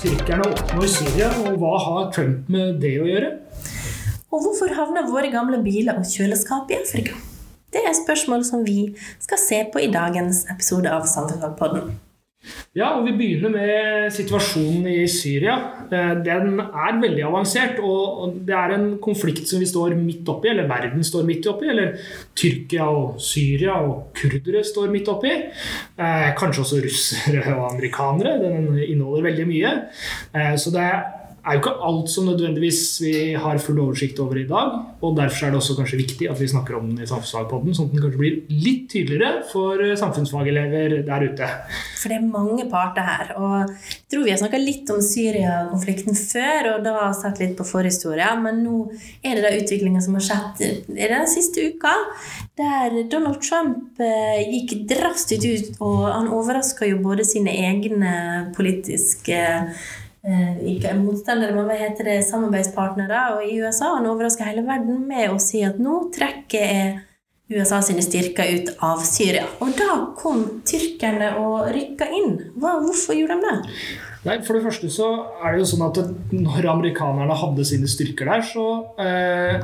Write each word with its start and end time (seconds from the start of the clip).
tyrkerne 0.00 0.46
oppnå 0.46 0.84
i 0.84 0.90
Syria, 0.90 1.30
og 1.44 1.58
hva 1.60 1.72
har 1.84 2.10
Trump 2.14 2.48
med 2.52 2.80
det 2.82 2.94
å 3.00 3.08
gjøre? 3.08 3.32
Og 4.30 4.44
hvorfor 4.44 4.72
havner 4.76 5.10
våre 5.10 5.30
gamle 5.32 5.58
biler 5.64 5.98
og 5.98 6.06
kjøleskap 6.06 6.70
i 6.70 6.78
Afrika? 6.78 7.16
Det 7.70 7.82
er 7.86 7.94
spørsmål 7.94 8.44
som 8.46 8.64
vi 8.66 8.92
skal 9.22 9.38
se 9.38 9.58
på 9.72 9.82
i 9.82 9.90
dagens 9.92 10.44
episode 10.50 10.90
av 10.90 11.06
Samfunnsfagpodden. 11.10 11.92
Ja, 12.72 12.92
og 12.96 13.04
Vi 13.04 13.12
begynner 13.18 13.50
med 13.52 14.12
situasjonen 14.14 14.86
i 14.88 15.02
Syria. 15.10 15.56
Eh, 15.90 16.12
den 16.24 16.60
er 16.60 17.00
veldig 17.02 17.24
avansert. 17.26 17.80
Og 17.82 18.38
det 18.46 18.54
er 18.56 18.74
en 18.76 18.86
konflikt 19.02 19.50
som 19.50 19.60
vi 19.60 19.68
står 19.68 19.96
midt 19.98 20.28
oppi, 20.30 20.52
eller 20.52 20.70
verden 20.70 21.04
står 21.04 21.26
midt 21.28 21.48
oppi. 21.50 21.68
Eller 21.72 21.98
Tyrkia 22.38 22.86
og 22.88 23.20
Syria 23.20 23.76
og 23.82 24.14
kurdere 24.16 24.64
står 24.64 24.90
midt 24.94 25.10
oppi. 25.12 25.34
Eh, 25.34 26.28
kanskje 26.38 26.64
også 26.64 26.82
russere 26.86 27.56
og 27.56 27.72
amerikanere. 27.72 28.38
Den 28.38 28.78
inneholder 28.78 29.28
veldig 29.28 29.48
mye. 29.50 29.74
Eh, 30.34 30.54
så 30.56 30.72
det 30.72 30.86
er 30.86 31.19
er 31.44 31.56
jo 31.56 31.60
ikke 31.60 31.72
alt 31.88 32.10
som 32.12 32.28
nødvendigvis 32.28 32.80
vi 33.02 33.12
har 33.34 33.58
full 33.62 33.80
oversikt 33.82 34.20
over 34.22 34.38
i 34.38 34.46
dag. 34.48 34.76
og 35.00 35.16
Derfor 35.18 35.46
er 35.46 35.52
det 35.52 35.60
også 35.60 35.76
kanskje 35.78 36.00
viktig 36.00 36.28
at 36.30 36.40
vi 36.40 36.48
snakker 36.48 36.78
om 36.78 36.88
den 36.88 37.02
i 37.02 37.08
Samfunnsfagpodden, 37.08 37.74
sånn 37.76 37.90
at 37.90 37.96
den 37.96 38.04
kanskje 38.04 38.20
blir 38.20 38.38
litt 38.50 38.86
tydeligere 38.92 39.42
for 39.50 39.82
samfunnsfagelever 40.00 40.96
der 41.08 41.26
ute. 41.26 41.50
For 42.00 42.12
det 42.12 42.18
er 42.20 42.30
mange 42.30 42.66
parter 42.70 43.06
her. 43.06 43.34
og 43.36 43.72
Jeg 43.72 44.06
tror 44.12 44.24
vi 44.24 44.34
har 44.34 44.40
snakka 44.42 44.60
litt 44.62 44.92
om 44.94 45.02
Syria-konflikten 45.04 46.16
før, 46.18 46.70
og 46.74 46.86
da 46.86 47.10
sett 47.16 47.42
litt 47.42 47.56
på 47.58 47.68
forhistoria, 47.68 48.32
Men 48.40 48.62
nå 48.64 48.90
er 49.22 49.36
det 49.36 49.44
da 49.44 49.54
utviklinga 49.56 50.00
som 50.00 50.16
har 50.16 50.24
skjedd 50.24 50.64
i 50.96 51.10
den 51.10 51.26
siste 51.28 51.68
uka, 51.72 51.92
der 52.56 53.02
Donald 53.10 53.40
Trump 53.42 54.00
eh, 54.00 54.40
gikk 54.48 54.86
drastisk 54.88 55.44
ut, 55.44 55.76
og 55.80 56.06
han 56.08 56.28
overraska 56.28 56.88
jo 56.88 57.00
både 57.02 57.24
sine 57.24 57.52
egne 57.52 58.52
politiske 58.56 59.40
Eh, 59.40 59.62
ikke 60.20 60.92
motstandere, 60.98 61.54
men 61.56 61.68
hva 61.68 61.76
heter 61.80 62.10
det, 62.10 62.16
samarbeidspartnere. 62.28 63.20
Og 63.36 63.46
i 63.46 63.60
USA 63.62 63.94
han 63.96 64.08
overrasker 64.10 64.50
hele 64.50 64.66
verden 64.66 65.06
med 65.08 65.32
å 65.32 65.38
si 65.40 65.62
at 65.64 65.80
nå 65.80 66.02
trekker 66.14 66.66
jeg 66.66 66.98
USA 67.50 67.80
sine 67.82 68.02
styrker 68.02 68.52
ut 68.54 68.68
av 68.86 69.02
Syria. 69.02 69.46
Og 69.58 69.74
da 69.78 69.96
kom 70.18 70.44
tyrkerne 70.66 71.32
og 71.42 71.72
rykka 71.74 72.06
inn. 72.14 72.36
Hva, 72.54 72.78
hvorfor 72.84 73.18
gjorde 73.18 73.40
de 73.40 73.48
det? 73.48 73.74
Nei, 74.20 74.34
For 74.44 74.56
det 74.56 74.66
første 74.66 74.88
så 74.92 75.06
er 75.40 75.54
det 75.54 75.62
jo 75.62 75.68
sånn 75.70 75.84
at 75.86 75.98
når 76.34 76.66
amerikanerne 76.74 77.36
hadde 77.40 77.64
sine 77.64 77.88
styrker 77.88 78.28
der, 78.28 78.42
så, 78.44 78.64
eh, 79.00 79.62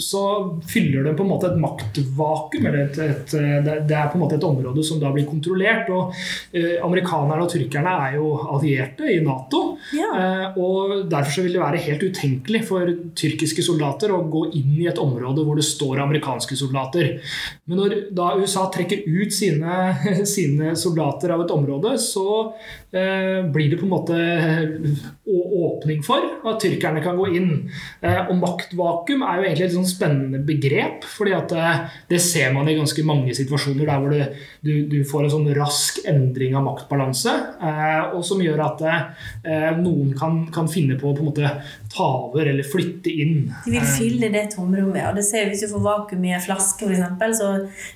så 0.00 0.22
fyller 0.64 1.04
det 1.04 1.12
på 1.18 1.26
en 1.26 1.32
måte 1.34 1.50
et 1.50 1.58
maktvakuum. 1.60 2.64
eller 2.64 2.86
et, 2.86 2.98
et, 3.04 3.34
Det 3.36 3.96
er 3.96 4.08
på 4.08 4.16
en 4.16 4.24
måte 4.24 4.38
et 4.38 4.48
område 4.48 4.82
som 4.82 4.98
da 4.98 5.10
blir 5.12 5.28
kontrollert. 5.28 5.90
og 5.90 6.14
eh, 6.54 6.80
Amerikanerne 6.82 7.44
og 7.44 7.52
tyrkerne 7.52 7.92
er 8.08 8.16
jo 8.16 8.32
allierte 8.56 9.12
i 9.12 9.20
Nato. 9.20 9.76
Ja. 9.92 10.08
Eh, 10.16 10.56
og 10.56 11.10
Derfor 11.10 11.32
så 11.32 11.42
vil 11.44 11.52
det 11.52 11.60
være 11.60 11.84
helt 11.84 12.02
utenkelig 12.02 12.64
for 12.64 12.88
tyrkiske 13.14 13.62
soldater 13.62 14.08
å 14.08 14.24
gå 14.24 14.46
inn 14.56 14.72
i 14.80 14.88
et 14.88 14.98
område 14.98 15.44
hvor 15.44 15.54
det 15.54 15.68
står 15.68 16.00
amerikanske 16.00 16.56
soldater. 16.56 16.95
Men 17.66 17.80
når 17.80 17.94
da 18.16 18.32
USA 18.38 18.66
trekker 18.72 19.06
ut 19.06 19.34
sine, 19.34 19.92
sine 20.36 20.74
soldater 20.78 21.34
av 21.34 21.44
et 21.44 21.54
område, 21.54 21.96
så 22.00 22.26
eh, 22.94 23.42
blir 23.52 23.72
det 23.72 23.80
på 23.80 23.86
en 23.88 23.92
måte 23.92 24.16
eh, 24.16 24.86
åpning 25.26 26.02
for 26.06 26.22
at 26.46 26.60
tyrkerne 26.62 27.02
kan 27.04 27.18
gå 27.18 27.28
inn. 27.38 27.50
Eh, 28.00 28.20
og 28.26 28.36
maktvakuum 28.40 29.24
er 29.26 29.40
jo 29.40 29.48
egentlig 29.48 29.68
et 29.68 29.76
sånn 29.76 29.88
spennende 29.90 30.42
begrep. 30.46 31.06
fordi 31.06 31.34
at 31.36 31.54
eh, 31.56 31.82
det 32.10 32.20
ser 32.22 32.54
man 32.54 32.68
i 32.68 32.76
ganske 32.78 33.04
mange 33.06 33.34
situasjoner 33.36 33.86
der 33.86 34.02
hvor 34.02 34.14
du, 34.14 34.42
du, 34.62 34.74
du, 34.90 34.98
får 35.06 35.26
en 35.26 35.34
sånn 35.36 35.50
rask 35.56 36.00
endring 36.08 36.56
av 36.56 36.66
maktbalanse. 36.66 37.34
Og 38.16 38.22
som 38.26 38.40
gjør 38.42 38.62
at 38.64 38.82
noen 39.80 40.12
kan, 40.18 40.44
kan 40.54 40.68
finne 40.70 40.96
på 40.98 41.10
å 41.10 41.16
på 41.16 41.24
en 41.24 41.30
måte 41.30 41.50
ta 41.92 42.06
over 42.28 42.46
eller 42.46 42.66
flytte 42.66 43.10
inn. 43.10 43.50
De 43.64 43.74
vil 43.74 43.86
fylle 43.96 44.30
det 44.32 44.46
tomrommet. 44.54 45.02
og 45.08 45.18
det 45.18 45.24
ser 45.26 45.46
vi 45.46 45.54
Hvis 45.54 45.64
du 45.66 45.72
får 45.72 45.84
vakuum 45.84 46.24
i 46.26 46.34
en 46.36 46.42
flaske, 46.44 46.85
f.eks., 46.92 47.38
så 47.38 47.50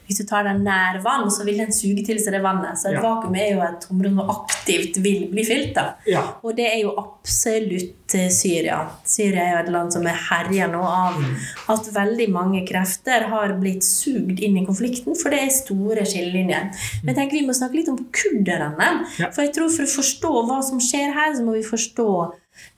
hvis 0.06 0.20
du 0.20 0.26
tar 0.28 0.46
den 0.48 0.62
nær 0.66 1.00
vann, 1.04 1.28
så 1.32 1.46
vil 1.46 1.60
den 1.62 1.72
suge 1.74 2.04
til 2.06 2.20
seg 2.22 2.36
det 2.36 2.42
vannet. 2.44 2.78
Så 2.80 2.90
et 2.90 2.98
ja. 2.98 3.04
vakuum 3.04 3.36
er 3.38 3.54
jo 3.54 3.62
et 3.64 3.86
tomrom 3.86 4.20
som 4.20 4.32
aktivt 4.34 5.00
vil 5.04 5.26
bli 5.32 5.44
fylt. 5.46 5.78
Ja. 6.10 6.24
Og 6.44 6.56
det 6.58 6.66
er 6.70 6.78
jo 6.82 6.94
absolutt 7.00 8.16
eh, 8.18 8.28
Syria. 8.34 8.80
Syria 9.06 9.46
er 9.46 9.54
jo 9.54 9.62
et 9.62 9.72
land 9.76 9.94
som 9.94 10.06
er 10.10 10.18
herja 10.28 10.68
nå 10.70 10.82
av 10.84 11.18
mm. 11.20 11.32
at 11.74 11.90
veldig 11.94 12.28
mange 12.34 12.64
krefter 12.68 13.28
har 13.32 13.56
blitt 13.60 13.86
sugd 13.86 14.42
inn 14.42 14.58
i 14.60 14.66
konflikten, 14.66 15.16
for 15.18 15.32
det 15.32 15.44
er 15.44 15.54
store 15.54 16.06
skillelinjer. 16.08 16.70
Men 17.04 17.12
jeg 17.12 17.20
tenker 17.20 17.40
vi 17.40 17.46
må 17.48 17.56
snakke 17.56 17.80
litt 17.80 17.90
om 17.92 18.00
kurderne. 18.14 18.92
Ja. 19.20 19.30
For 19.30 19.46
jeg 19.46 19.54
tror 19.56 19.72
for 19.74 19.86
å 19.86 19.94
forstå 19.96 20.36
hva 20.50 20.60
som 20.66 20.82
skjer 20.82 21.14
her, 21.16 21.34
så 21.36 21.46
må 21.46 21.56
vi 21.58 21.66
forstå 21.66 22.10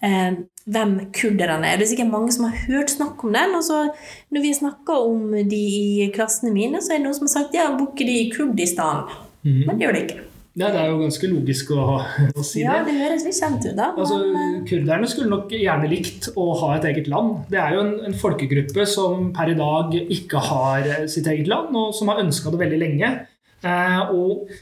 eh, 0.04 0.42
hvem 0.70 0.96
kurderne 1.14 1.66
er. 1.68 1.78
Det 1.78 1.86
er 1.86 1.92
sikkert 1.92 2.12
mange 2.12 2.32
som 2.34 2.48
har 2.48 2.66
hørt 2.68 2.92
snakk 2.92 3.22
om 3.24 3.32
den. 3.34 3.54
og 3.58 3.64
så 3.66 3.84
Når 4.30 4.44
vi 4.44 4.52
snakker 4.54 5.06
om 5.08 5.32
de 5.50 5.62
i 6.02 6.10
klassene 6.14 6.52
mine, 6.54 6.82
så 6.82 6.94
er 6.94 7.00
det 7.00 7.06
noen 7.06 7.16
som 7.18 7.28
har 7.28 7.36
sagt 7.36 7.56
ja, 7.56 7.70
bor 7.78 7.94
de 7.98 8.18
i 8.20 8.28
Kurdistan? 8.30 9.08
Mm. 9.42 9.64
Men 9.66 9.74
det 9.74 9.86
gjør 9.86 9.98
det 9.98 10.04
ikke. 10.06 10.28
Ja, 10.52 10.68
Det 10.68 10.80
er 10.82 10.90
jo 10.90 10.98
ganske 11.00 11.28
logisk 11.30 11.70
å, 11.72 11.84
å 12.38 12.44
si 12.44 12.60
ja, 12.60 12.74
det. 12.74 12.80
Ja, 12.82 12.86
det 12.88 12.96
høres 13.00 13.24
litt 13.24 13.38
kjent 13.38 13.64
ut, 13.64 13.76
da. 13.78 13.88
Altså, 13.96 14.18
eh, 14.20 14.58
kurderne 14.68 15.08
skulle 15.08 15.32
nok 15.32 15.54
gjerne 15.56 15.88
likt 15.88 16.28
å 16.36 16.50
ha 16.60 16.74
et 16.76 16.88
eget 16.90 17.08
land. 17.08 17.46
Det 17.52 17.60
er 17.60 17.78
jo 17.78 17.84
en, 17.86 17.94
en 18.10 18.18
folkegruppe 18.20 18.84
som 18.88 19.30
per 19.32 19.54
i 19.54 19.56
dag 19.58 19.96
ikke 20.02 20.42
har 20.50 20.90
sitt 21.08 21.30
eget 21.32 21.48
land, 21.48 21.72
og 21.72 21.96
som 21.96 22.12
har 22.12 22.20
ønska 22.20 22.52
det 22.52 22.60
veldig 22.66 22.82
lenge. 22.84 23.14
Eh, 23.64 24.12
og 24.12 24.52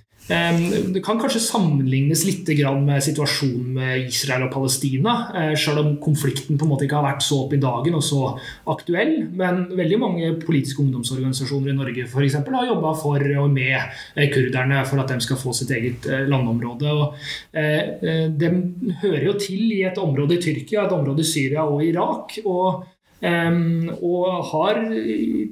det 0.94 1.00
kan 1.02 1.18
kanskje 1.18 1.40
sammenlignes 1.42 2.22
litt 2.26 2.48
med 2.80 3.02
situasjonen 3.02 3.72
med 3.74 4.04
Israel 4.06 4.44
og 4.46 4.52
Palestina, 4.54 5.14
eh, 5.34 5.54
selv 5.58 5.82
om 5.82 5.96
konflikten 6.02 6.58
på 6.58 6.66
en 6.66 6.70
måte 6.70 6.86
ikke 6.86 7.00
har 7.00 7.08
vært 7.08 7.24
så 7.26 7.44
opp 7.44 7.54
i 7.54 7.60
dagen 7.60 7.96
og 7.98 8.04
så 8.04 8.38
aktuell. 8.70 9.28
Men 9.34 9.66
veldig 9.74 9.98
mange 9.98 10.30
politiske 10.44 10.82
ungdomsorganisasjoner 10.84 11.72
i 11.72 11.76
Norge 11.76 12.06
for 12.06 12.22
eksempel, 12.22 12.54
har 12.54 12.70
jobba 12.70 12.94
for 12.94 13.26
og 13.42 13.50
med 13.50 13.76
eh, 14.14 14.30
kurderne 14.30 14.84
for 14.86 15.02
at 15.02 15.10
de 15.10 15.20
skal 15.20 15.40
få 15.40 15.54
sitt 15.56 15.70
eget 15.74 16.06
eh, 16.06 16.26
landområde. 16.30 16.90
Og 16.90 17.14
de 17.50 18.48
hører 19.02 19.24
jo 19.24 19.34
til 19.40 19.72
i 19.74 19.82
et 19.86 19.98
område 19.98 20.36
i 20.36 20.42
Tyrkia, 20.42 20.86
et 20.86 20.94
område 20.94 21.24
i 21.24 21.28
Syria 21.28 21.66
og 21.66 21.82
Irak. 21.84 22.38
og 22.44 22.86
og 23.20 24.26
har 24.50 24.78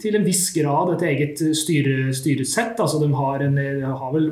til 0.00 0.16
en 0.16 0.24
viss 0.24 0.46
grad 0.54 0.94
et 0.94 1.04
eget 1.10 1.42
styre, 1.56 2.12
styresett. 2.16 2.80
altså 2.80 3.00
De 3.02 3.08
har, 3.14 3.44
en, 3.44 3.58
har 3.84 4.14
vel 4.14 4.30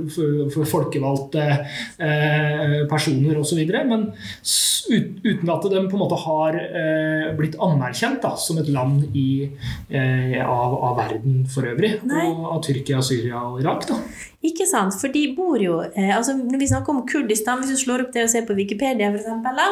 folkevalgte 0.70 1.44
uh, 2.00 2.78
personer 2.88 3.41
osv. 3.41 3.60
Men 3.91 4.08
uten 4.86 5.52
at 5.52 5.69
de 5.69 5.82
på 5.84 5.98
en 5.98 6.04
måte 6.04 6.20
har 6.22 6.56
uh, 6.56 7.28
blitt 7.36 7.58
anerkjent 7.60 8.22
da, 8.24 8.32
som 8.41 8.62
et 8.62 8.70
land 8.72 9.04
i, 9.12 9.50
av, 9.92 10.78
av, 10.80 10.97
verden 11.03 11.44
for 11.53 11.68
øvrig. 11.68 11.97
Og 12.06 12.48
av 12.54 12.64
Tyrkia, 12.64 13.03
Syria 13.04 13.44
og 13.50 13.60
Irak. 13.60 13.88
da. 13.91 14.00
Ikke 14.46 14.66
sant? 14.68 14.94
For 15.00 15.12
de 15.12 15.22
bor 15.36 15.58
jo 15.60 15.80
eh, 15.86 16.12
altså 16.14 16.36
Når 16.38 16.60
vi 16.60 16.68
snakker 16.70 16.92
om 16.92 17.04
Kurdistan, 17.08 17.62
hvis 17.62 17.72
du 17.74 17.82
slår 17.84 18.04
opp 18.04 18.12
det 18.14 18.26
og 18.26 18.32
ser 18.32 18.46
på 18.46 18.56
Wikipedia, 18.58 19.10
for 19.10 19.20
eksempel, 19.20 19.62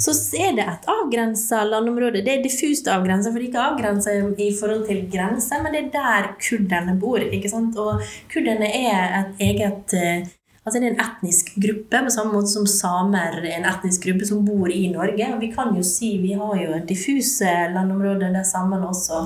så 0.00 0.14
er 0.38 0.56
det 0.58 0.66
et 0.66 0.90
avgrensa 0.94 1.62
landområde. 1.66 2.24
Det 2.26 2.36
er 2.36 2.44
diffust 2.44 2.90
avgrensa, 2.90 3.32
for 3.32 3.40
det 3.40 3.48
er 3.48 3.52
ikke 3.52 3.68
avgrensa 3.72 4.16
i 4.38 4.50
forhold 4.56 4.84
til 4.88 5.06
grenser, 5.12 5.62
men 5.64 5.74
det 5.74 5.86
er 5.86 5.94
der 5.96 6.28
kurderne 6.40 6.98
bor. 7.00 7.22
ikke 7.22 7.50
sant? 7.50 7.78
Og 7.80 8.04
kurderne 8.32 8.68
er 8.68 9.18
et 9.22 9.48
eget 9.50 9.96
eh, 9.98 10.28
Altså 10.60 10.76
det 10.76 10.90
er 10.90 10.92
en 10.92 11.00
etnisk 11.00 11.54
gruppe, 11.56 12.00
på 12.04 12.10
samme 12.12 12.34
måte 12.36 12.50
som 12.52 12.66
samer 12.68 13.38
er 13.40 13.46
en 13.56 13.64
etnisk 13.66 14.04
gruppe 14.04 14.26
som 14.28 14.42
bor 14.44 14.68
i 14.68 14.90
Norge. 14.92 15.30
Og 15.32 15.40
vi 15.40 15.48
kan 15.54 15.72
jo 15.74 15.84
si 15.86 16.10
vi 16.20 16.34
har 16.36 16.58
jo 16.60 16.82
diffuse 16.86 17.54
landområder 17.72 18.28
der 18.34 18.44
samene 18.44 18.90
også 18.92 19.22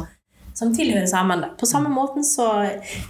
som 0.54 0.70
tilhører 0.74 1.06
samene. 1.10 1.50
På 1.58 1.66
samme 1.66 1.90
måten 1.90 2.24
så 2.24 2.48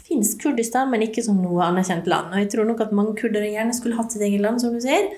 fins 0.06 0.34
Kurdistan, 0.40 0.90
men 0.90 1.04
ikke 1.06 1.24
som 1.24 1.42
noe 1.42 1.66
anerkjent 1.66 2.08
land. 2.10 2.32
Og 2.32 2.40
jeg 2.40 2.50
tror 2.54 2.68
nok 2.70 2.80
at 2.86 2.94
mange 2.96 3.16
kurdere 3.20 3.52
gjerne 3.52 3.76
skulle 3.76 3.98
hatt 3.98 4.14
sitt 4.14 4.24
eget 4.24 4.42
land, 4.44 4.62
som 4.62 4.72
du 4.74 4.80
sier. 4.82 5.12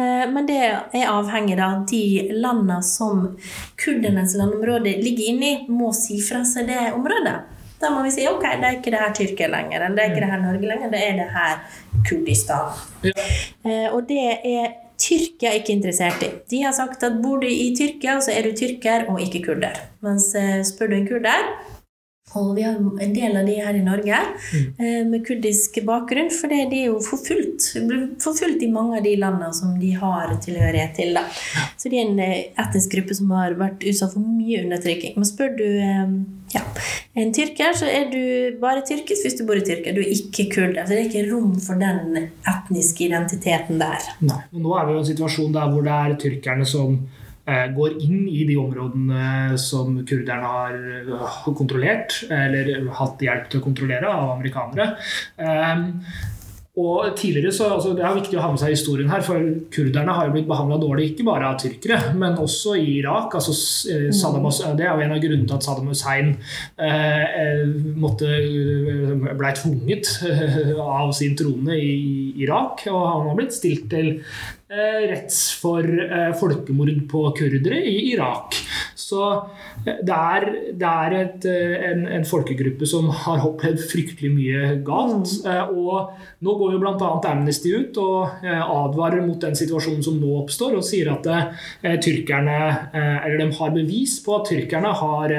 Eh, 0.00 0.26
men 0.32 0.46
det 0.48 0.58
er 0.60 1.08
avhengig 1.10 1.56
av 1.60 1.86
de 1.90 2.04
landene 2.36 2.82
som 2.86 3.24
kurdernes 3.80 4.36
landområde 4.38 4.98
ligger 5.00 5.32
inni, 5.32 5.54
må 5.68 5.92
si 5.96 6.20
fra 6.24 6.44
seg 6.48 6.68
det 6.70 6.90
området. 6.96 7.38
Da 7.80 7.88
må 7.94 8.02
vi 8.04 8.12
si 8.12 8.26
ok, 8.28 8.44
det 8.60 8.68
er 8.68 8.76
ikke 8.76 8.92
det 8.92 9.00
her 9.00 9.12
Tyrkia 9.16 9.48
lenger, 9.48 9.86
eller 9.86 9.96
det 9.96 10.04
er 10.04 10.10
ikke 10.12 10.24
det 10.26 10.32
her 10.34 10.42
Norge 10.42 10.68
lenger, 10.68 10.92
det 10.92 11.00
er 11.00 11.14
det 11.16 11.28
her 11.32 11.54
Kurdistan. 12.04 12.80
Ja. 13.08 13.14
Eh, 13.64 13.86
og 13.88 14.04
det 14.08 14.26
er 14.36 14.74
Tyrkia 15.00 15.50
er 15.50 15.60
ikke 15.60 15.74
interessert 15.74 16.22
i. 16.26 16.30
De 16.52 16.62
har 16.64 16.74
sagt 16.76 17.04
at 17.06 17.18
bor 17.22 17.40
du 17.40 17.48
i 17.48 17.70
Tyrkia, 17.76 18.18
så 18.20 18.34
er 18.34 18.46
du 18.46 18.56
tyrker 18.56 19.08
og 19.08 19.20
ikke 19.24 19.42
kurder. 19.48 19.78
Mens 20.04 20.28
eh, 20.38 20.60
spør 20.66 20.92
du 20.92 20.96
en 20.98 21.08
kurder, 21.08 21.52
Og 22.38 22.52
vi 22.54 22.62
har 22.62 22.76
en 22.78 23.14
del 23.14 23.36
av 23.36 23.48
de 23.48 23.56
her 23.58 23.74
i 23.74 23.82
Norge 23.82 24.18
mm. 24.54 25.08
med 25.10 25.24
kurdisk 25.26 25.80
bakgrunn, 25.86 26.30
for 26.30 26.52
de 26.52 26.60
er 26.62 26.86
jo 26.86 27.00
forfulgt. 27.02 27.72
Forfulgt 28.22 28.62
i 28.62 28.70
mange 28.70 29.00
av 29.00 29.06
de 29.06 29.16
landene 29.18 29.50
som 29.56 29.72
de 29.80 29.90
har 29.98 30.36
tilhørighet 30.44 30.94
til. 31.00 31.16
Da. 31.18 31.24
Så 31.80 31.90
de 31.90 31.98
er 31.98 32.06
en 32.06 32.22
eh, 32.22 32.52
etnisk 32.60 32.94
gruppe 32.94 33.16
som 33.18 33.32
har 33.34 33.58
vært 33.58 33.82
utsatt 33.82 34.14
for 34.14 34.22
mye 34.22 34.62
undertrykking. 34.62 35.16
Men 35.18 35.26
spør 35.26 35.56
du 35.58 35.66
eh, 35.66 36.14
ja, 36.54 36.62
en 37.18 37.34
tyrker, 37.34 37.74
så 37.80 37.90
er 37.90 38.06
du 38.14 38.60
bare 38.62 38.84
tyrkisk 38.86 39.26
hvis 39.26 39.38
du 39.40 39.46
bor 39.48 39.58
i 39.58 39.66
Tyrkia. 39.66 39.94
Du 39.96 40.02
er 40.04 40.12
ikke 40.14 40.46
kurder. 40.54 40.84
Så 40.84 40.94
det 40.94 41.00
er 41.00 41.08
ikke 41.10 41.28
rom 41.32 41.56
for 41.62 41.82
den 41.82 42.28
etniske 42.46 43.08
identiteten 43.08 43.82
der. 43.82 44.12
Nei. 44.22 44.44
Nå 44.54 44.78
er 44.78 44.86
vi 44.86 44.94
jo 44.94 45.00
i 45.00 45.02
en 45.02 45.10
situasjon 45.10 45.56
der 45.56 45.74
hvor 45.74 45.82
det 45.86 45.98
er 45.98 46.20
tyrkerne 46.28 46.68
som 46.68 47.00
Eh, 47.00 47.29
går 47.76 47.96
inn 48.04 48.26
i 48.28 48.44
de 48.48 48.56
områdene 48.60 49.58
som 49.60 49.96
kurderne 50.06 50.50
har 50.54 50.76
eh, 50.76 51.38
kontrollert, 51.56 52.20
eller 52.30 52.90
hatt 53.00 53.22
hjelp 53.24 53.48
til 53.50 53.62
å 53.62 53.64
kontrollere 53.64 54.10
av 54.10 54.34
amerikanere. 54.36 54.90
Eh, 56.80 57.08
og 57.10 57.16
tidligere 57.16 57.52
så, 57.52 57.68
altså 57.74 57.94
Det 57.96 58.04
er 58.04 58.16
viktig 58.16 58.38
å 58.38 58.44
ha 58.44 58.50
med 58.52 58.60
seg 58.62 58.74
historien 58.74 59.10
her, 59.10 59.22
for 59.24 59.40
kurderne 59.72 60.14
har 60.16 60.28
jo 60.28 60.34
blitt 60.36 60.48
behandla 60.50 60.78
dårlig 60.80 61.10
ikke 61.10 61.26
bare 61.28 61.50
av 61.50 61.58
tyrkere, 61.60 62.14
men 62.18 62.38
også 62.40 62.76
i 62.78 62.98
Irak. 62.98 63.34
altså 63.34 63.54
Saddam, 63.54 64.48
Det 64.76 64.86
er 64.86 64.94
jo 64.94 65.04
en 65.06 65.16
av 65.16 65.22
grunnene 65.22 65.48
til 65.48 65.56
at 65.58 65.66
Saddam 65.66 65.90
Hussein 65.90 66.36
eh, 66.78 67.66
måtte, 67.96 68.30
ble 69.40 69.52
tvunget 69.58 70.14
av 70.80 71.12
sin 71.16 71.36
trone 71.36 71.76
i 71.76 72.32
Irak. 72.42 72.86
Og 72.90 73.04
han 73.06 73.28
har 73.30 73.38
blitt 73.38 73.56
stilt 73.56 73.90
til 73.92 74.18
Eh, 74.70 75.00
retts 75.10 75.38
for 75.58 75.82
eh, 75.82 76.28
folkemord 76.38 76.92
på 77.10 77.24
kurdere 77.34 77.80
i 77.90 78.12
Irak. 78.12 78.54
Så 79.10 79.22
eh, 79.84 80.00
det 80.06 80.16
er, 80.16 80.46
det 80.80 80.90
er 80.90 81.16
et, 81.18 81.46
en, 81.90 82.04
en, 82.18 82.26
folkegruppe 82.30 82.86
som 82.88 83.08
har 83.24 83.44
opplevd 83.46 83.82
fryktelig 83.90 84.30
mye 84.34 84.74
galt. 84.86 85.32
Mm. 85.44 85.74
Og 85.80 86.44
nå 86.46 86.56
går 86.60 86.74
jo 86.76 86.82
bl.a. 86.82 87.10
Amnesty 87.30 87.72
ut 87.74 87.98
og 88.00 88.44
advarer 88.44 89.24
mot 89.24 89.40
den 89.42 89.56
situasjonen 89.58 90.04
som 90.04 90.18
nå 90.20 90.32
oppstår, 90.42 90.76
og 90.78 90.86
sier 90.86 91.10
at 91.12 91.26
tyrkerne 92.02 92.56
Eller 92.94 93.36
de 93.40 93.48
har 93.56 93.72
bevis 93.74 94.16
på 94.24 94.36
at 94.38 94.48
tyrkerne 94.50 94.92
har 95.00 95.34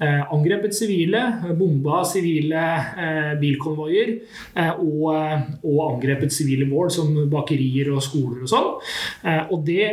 angrepet 0.00 0.74
sivile, 0.76 1.22
bomba 1.58 2.02
sivile 2.08 2.64
bilkonvoier 3.40 4.14
og, 4.80 5.06
og 5.64 5.80
angrepet 5.86 6.34
sivile 6.34 6.68
mål 6.70 6.92
som 6.94 7.14
bakerier 7.30 7.90
og 7.94 8.02
skoler 8.04 8.44
og 8.44 8.50
sånn. 8.50 8.70
Eh, 9.24 9.42
og 9.50 9.64
det 9.66 9.88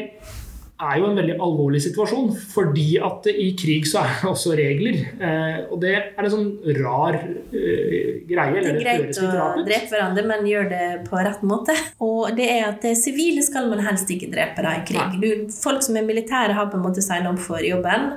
er 0.77 0.99
jo 1.01 1.07
en 1.07 1.17
veldig 1.17 1.35
alvorlig 1.41 1.79
situasjon, 1.81 2.29
fordi 2.53 2.85
at 3.01 3.25
i 3.31 3.47
krig 3.57 3.87
så 3.89 4.03
er 4.03 4.11
det 4.21 4.29
også 4.29 4.53
regler. 4.57 4.99
Eh, 5.17 5.57
og 5.71 5.81
det 5.81 5.93
er 5.97 6.27
en 6.27 6.33
sånn 6.33 6.49
rar 6.77 7.17
uh, 7.17 8.07
greie. 8.29 8.61
det 8.61 8.73
er 8.75 8.79
greit 8.83 9.21
å 9.21 9.63
drepe 9.65 9.89
hverandre, 9.89 10.25
men 10.29 10.45
gjør 10.49 10.69
det 10.71 10.83
på 11.07 11.17
rett 11.17 11.41
måte. 11.47 11.73
Og 12.03 12.29
det 12.37 12.49
er 12.59 12.67
at 12.69 12.85
sivile 12.99 13.41
skal 13.45 13.71
man 13.71 13.81
helst 13.87 14.11
ikke 14.13 14.29
drepe 14.33 14.65
da 14.65 14.75
i 14.77 14.85
krig. 14.87 15.17
Du, 15.21 15.47
folk 15.53 15.81
som 15.85 15.97
er 15.97 16.05
militære, 16.07 16.55
har 16.57 16.69
på 16.69 16.77
en 16.79 16.85
måte 16.85 17.05
signa 17.05 17.33
opp 17.33 17.41
for 17.41 17.63
jobben. 17.63 18.11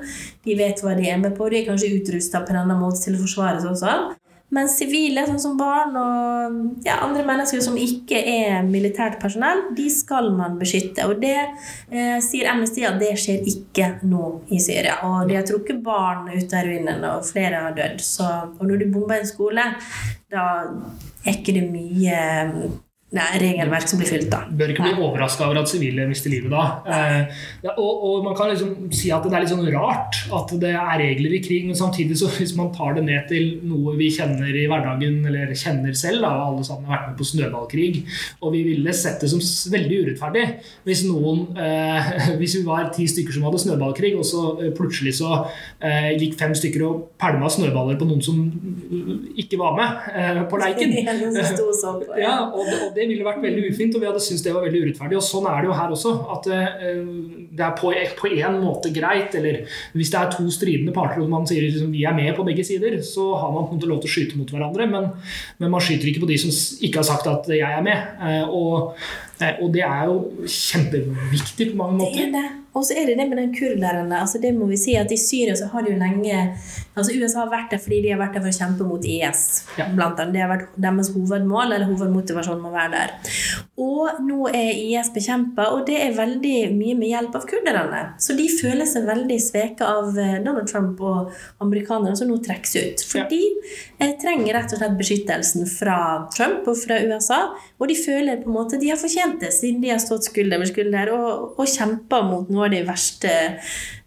De 0.44 0.56
vet 0.58 0.84
hva 0.84 0.96
de 0.98 1.08
er 1.08 1.20
med 1.22 1.36
på. 1.38 1.48
De 1.48 1.60
er 1.60 1.68
kanskje 1.68 1.94
utrusta 1.96 2.44
på 2.44 2.54
en 2.54 2.62
annen 2.64 2.80
måte 2.80 3.00
til 3.04 3.16
å 3.16 3.24
forsvare 3.24 3.62
seg 3.62 3.72
også. 3.72 4.19
Mens 4.50 4.75
sivile, 4.81 5.23
sånn 5.29 5.38
som 5.38 5.55
barn 5.58 5.94
og 5.94 6.56
ja, 6.82 6.97
andre 7.05 7.23
mennesker 7.26 7.62
som 7.62 7.76
ikke 7.79 8.19
er 8.19 8.67
militært 8.67 9.20
personell, 9.23 9.62
de 9.79 9.87
skal 9.94 10.32
man 10.35 10.56
beskytte. 10.58 11.06
Og 11.06 11.23
det 11.23 11.37
eh, 11.38 12.19
sier 12.25 12.50
Amnesty 12.50 12.82
at 12.87 12.99
det 12.99 13.12
skjer 13.20 13.47
ikke 13.47 13.93
nå 14.11 14.32
i 14.50 14.58
Syria. 14.62 14.99
Og 15.06 15.31
de 15.31 15.38
har 15.38 15.47
trukket 15.47 15.79
barn 15.87 16.26
ut 16.32 16.50
av 16.50 16.67
ruinene, 16.67 17.14
og 17.14 17.31
flere 17.31 17.62
har 17.69 17.79
dødd. 17.79 18.02
Så, 18.02 18.26
og 18.58 18.67
når 18.67 18.82
du 18.82 18.91
bomber 18.91 19.20
en 19.20 19.31
skole, 19.31 19.70
da 20.35 20.47
er 21.23 21.37
ikke 21.37 21.55
det 21.55 21.67
mye 21.70 22.20
det 23.10 23.18
er 23.18 23.40
regelverk 23.42 23.88
som 23.90 23.98
blir 23.98 24.06
fylt, 24.06 24.28
da. 24.30 24.44
Bør 24.54 24.70
ikke 24.70 24.84
bli 24.86 25.02
overraska 25.02 25.48
over 25.48 25.58
at 25.64 25.70
sivile 25.70 26.04
mister 26.06 26.30
livet 26.30 26.52
da. 26.52 26.66
Eh, 26.86 27.40
ja, 27.64 27.72
og, 27.72 28.04
og, 28.06 28.18
man 28.22 28.36
kan 28.38 28.52
liksom 28.52 28.92
si 28.94 29.10
at 29.10 29.24
det 29.26 29.34
er 29.34 29.42
litt 29.42 29.50
sånn 29.50 29.66
rart 29.74 30.20
at 30.36 30.52
det 30.62 30.70
er 30.70 31.00
regler 31.00 31.34
i 31.34 31.40
krig, 31.42 31.66
men 31.66 31.78
samtidig 31.78 32.20
så 32.20 32.28
hvis 32.36 32.54
man 32.58 32.70
tar 32.76 32.94
det 32.94 33.02
ned 33.08 33.26
til 33.26 33.56
noe 33.66 33.96
vi 33.98 34.12
kjenner 34.14 34.54
i 34.54 34.68
hverdagen, 34.70 35.24
eller 35.26 35.50
kjenner 35.58 35.96
selv, 35.98 36.22
da, 36.22 36.30
alle 36.44 36.62
sammen 36.66 36.86
har 36.86 37.00
vært 37.00 37.08
med 37.08 37.18
på 37.18 37.26
snøballkrig, 37.32 37.88
og 38.44 38.54
vi 38.54 38.62
ville 38.68 38.94
sett 38.94 39.24
det 39.24 39.32
som 39.32 39.42
veldig 39.74 40.00
urettferdig 40.04 40.46
hvis 40.86 41.02
noen 41.08 41.58
eh, 41.58 42.08
Hvis 42.40 42.54
vi 42.58 42.62
var 42.64 42.88
ti 42.94 43.04
stykker 43.10 43.34
som 43.34 43.44
hadde 43.48 43.58
snøballkrig, 43.64 44.12
og 44.18 44.24
så 44.26 44.44
eh, 44.60 44.70
plutselig 44.76 45.16
så 45.18 45.42
eh, 45.82 46.12
gikk 46.20 46.38
fem 46.38 46.54
stykker 46.56 46.84
og 46.86 47.02
pælma 47.20 47.50
snøballer 47.50 47.98
på 48.00 48.06
noen 48.08 48.22
som 48.24 48.38
ikke 49.40 49.58
var 49.60 49.74
med 49.76 50.08
eh, 50.14 50.40
på 50.50 50.60
leiken. 50.62 50.94
ja, 52.22 52.36
og, 52.46 52.60
og 52.60 52.94
det 52.96 53.00
ville 53.08 53.26
vært 53.26 53.43
veldig 53.44 53.70
ufint, 53.70 53.94
og 53.94 54.02
vi 54.02 54.08
hadde 54.08 54.23
syntes 54.25 54.44
det 54.44 54.55
var 54.55 54.67
veldig 54.67 54.82
urettferdig. 54.85 55.19
Og 55.20 55.25
sånn 55.26 55.49
er 55.50 55.61
det 55.61 55.70
jo 55.70 55.79
her 55.79 55.94
også. 55.97 56.12
At 56.35 56.50
uh, 56.50 57.06
det 57.50 57.67
er 57.67 57.79
på, 57.79 57.94
på 58.20 58.32
en 58.35 58.61
måte 58.62 58.93
greit, 58.94 59.35
eller 59.38 59.62
hvis 59.97 60.12
det 60.12 60.20
er 60.20 60.35
to 60.35 60.47
stridende 60.55 60.94
parter 60.97 61.23
og 61.25 61.32
man 61.32 61.49
sier 61.49 61.67
liksom, 61.67 61.94
vi 61.94 62.05
er 62.08 62.17
med 62.17 62.35
på 62.37 62.47
begge 62.47 62.67
sider, 62.67 62.99
så 63.06 63.31
har 63.41 63.55
man 63.55 63.67
på 63.67 63.75
en 63.75 63.81
måte 63.81 63.91
lov 63.91 64.02
til 64.05 64.11
å 64.11 64.14
skyte 64.17 64.38
mot 64.41 64.52
hverandre, 64.52 64.87
men, 64.91 65.11
men, 65.58 65.73
man 65.73 65.85
skyter 65.85 66.11
ikke 66.11 66.25
på 66.25 66.31
de 66.31 66.38
som 66.43 66.55
ikke 66.87 67.02
har 67.02 67.11
sagt 67.12 67.29
at 67.31 67.50
jeg 67.55 67.67
er 67.67 67.85
med. 67.87 68.14
Uh, 68.20 68.47
og, 68.49 69.05
og, 69.60 69.69
det 69.75 69.84
er 69.87 70.08
jo 70.10 70.46
kjempeviktig 70.46 71.70
på 71.72 71.78
mange 71.78 72.00
måter. 72.02 72.16
Det 72.19 72.26
er 72.28 72.34
det. 72.34 72.48
Og 72.70 72.84
så 72.87 72.94
er 72.94 73.08
det 73.08 73.16
det 73.19 73.26
med 73.26 73.38
den 73.40 73.54
kurderne. 73.54 74.20
altså 74.20 74.38
det 74.38 74.52
må 74.54 74.69
vi 74.70 74.76
si 74.78 74.94
at 74.94 75.10
I 75.10 75.19
Syria 75.19 75.56
så 75.58 75.66
har 75.72 75.82
de 75.82 75.90
jo 75.90 75.98
lenge 75.98 76.37
altså 76.94 77.14
USA 77.16 77.44
har 77.44 77.50
vært 77.50 77.72
der 77.75 77.81
fordi 77.82 78.00
de 78.04 78.12
har 78.12 78.20
vært 78.20 78.37
der 78.37 78.44
for 78.44 78.52
å 78.52 78.58
kjempe 78.58 78.87
mot 78.87 79.04
IS. 79.06 79.42
Ja. 79.78 79.87
Blant 79.94 80.20
annet. 80.20 80.34
Det 80.34 80.42
har 80.44 80.50
vært 80.52 80.76
deres 80.84 81.10
hovedmål 81.14 81.75
eller 81.75 81.88
hovedmotivasjon 81.88 82.60
med 82.60 82.70
å 82.70 82.75
være 82.75 82.92
der. 82.94 83.37
Og 83.81 84.20
nå 84.26 84.50
er 84.52 84.70
IS 84.75 85.10
bekjempa, 85.14 85.70
og 85.75 85.86
det 85.88 85.98
er 86.04 86.16
veldig 86.19 86.56
mye 86.76 86.96
med 86.98 87.10
hjelp 87.10 87.38
av 87.38 87.46
kurderne. 87.50 88.02
Så 88.22 88.36
de 88.38 88.46
føler 88.52 88.88
seg 88.88 89.08
veldig 89.08 89.38
sveka 89.43 89.88
av 89.88 90.19
eh, 90.19 90.38
Donald 90.44 90.69
Trump 90.70 91.00
og 91.00 91.32
amerikanerne 91.64 92.19
som 92.19 92.31
nå 92.31 92.40
trekkes 92.44 92.76
ut. 92.76 93.04
For 93.08 93.31
de 93.31 93.40
ja. 93.40 94.10
trenger 94.20 94.58
rett 94.58 94.75
og 94.75 94.82
slett 94.82 94.98
beskyttelsen 95.00 95.70
fra 95.70 95.98
Trump 96.36 96.69
og 96.70 96.78
fra 96.82 97.00
USA, 97.06 97.40
og 97.78 97.90
de 97.90 97.96
føler 97.98 98.43
på 98.43 98.50
en 98.50 98.58
måte 98.58 98.81
de 98.81 98.90
har 98.93 99.00
fortjent 99.00 99.30
det, 99.38 99.53
siden 99.55 99.82
de 99.85 99.93
har 99.93 100.03
stått 100.03 100.27
skulder 100.27 100.61
ved 100.61 100.73
skulder 100.73 101.12
og, 101.15 101.55
og 101.61 101.71
kjempa 101.71 102.23
mot 102.27 102.50
noe 102.50 102.67
av 102.67 102.75
de 102.75 102.82
verste 102.88 103.35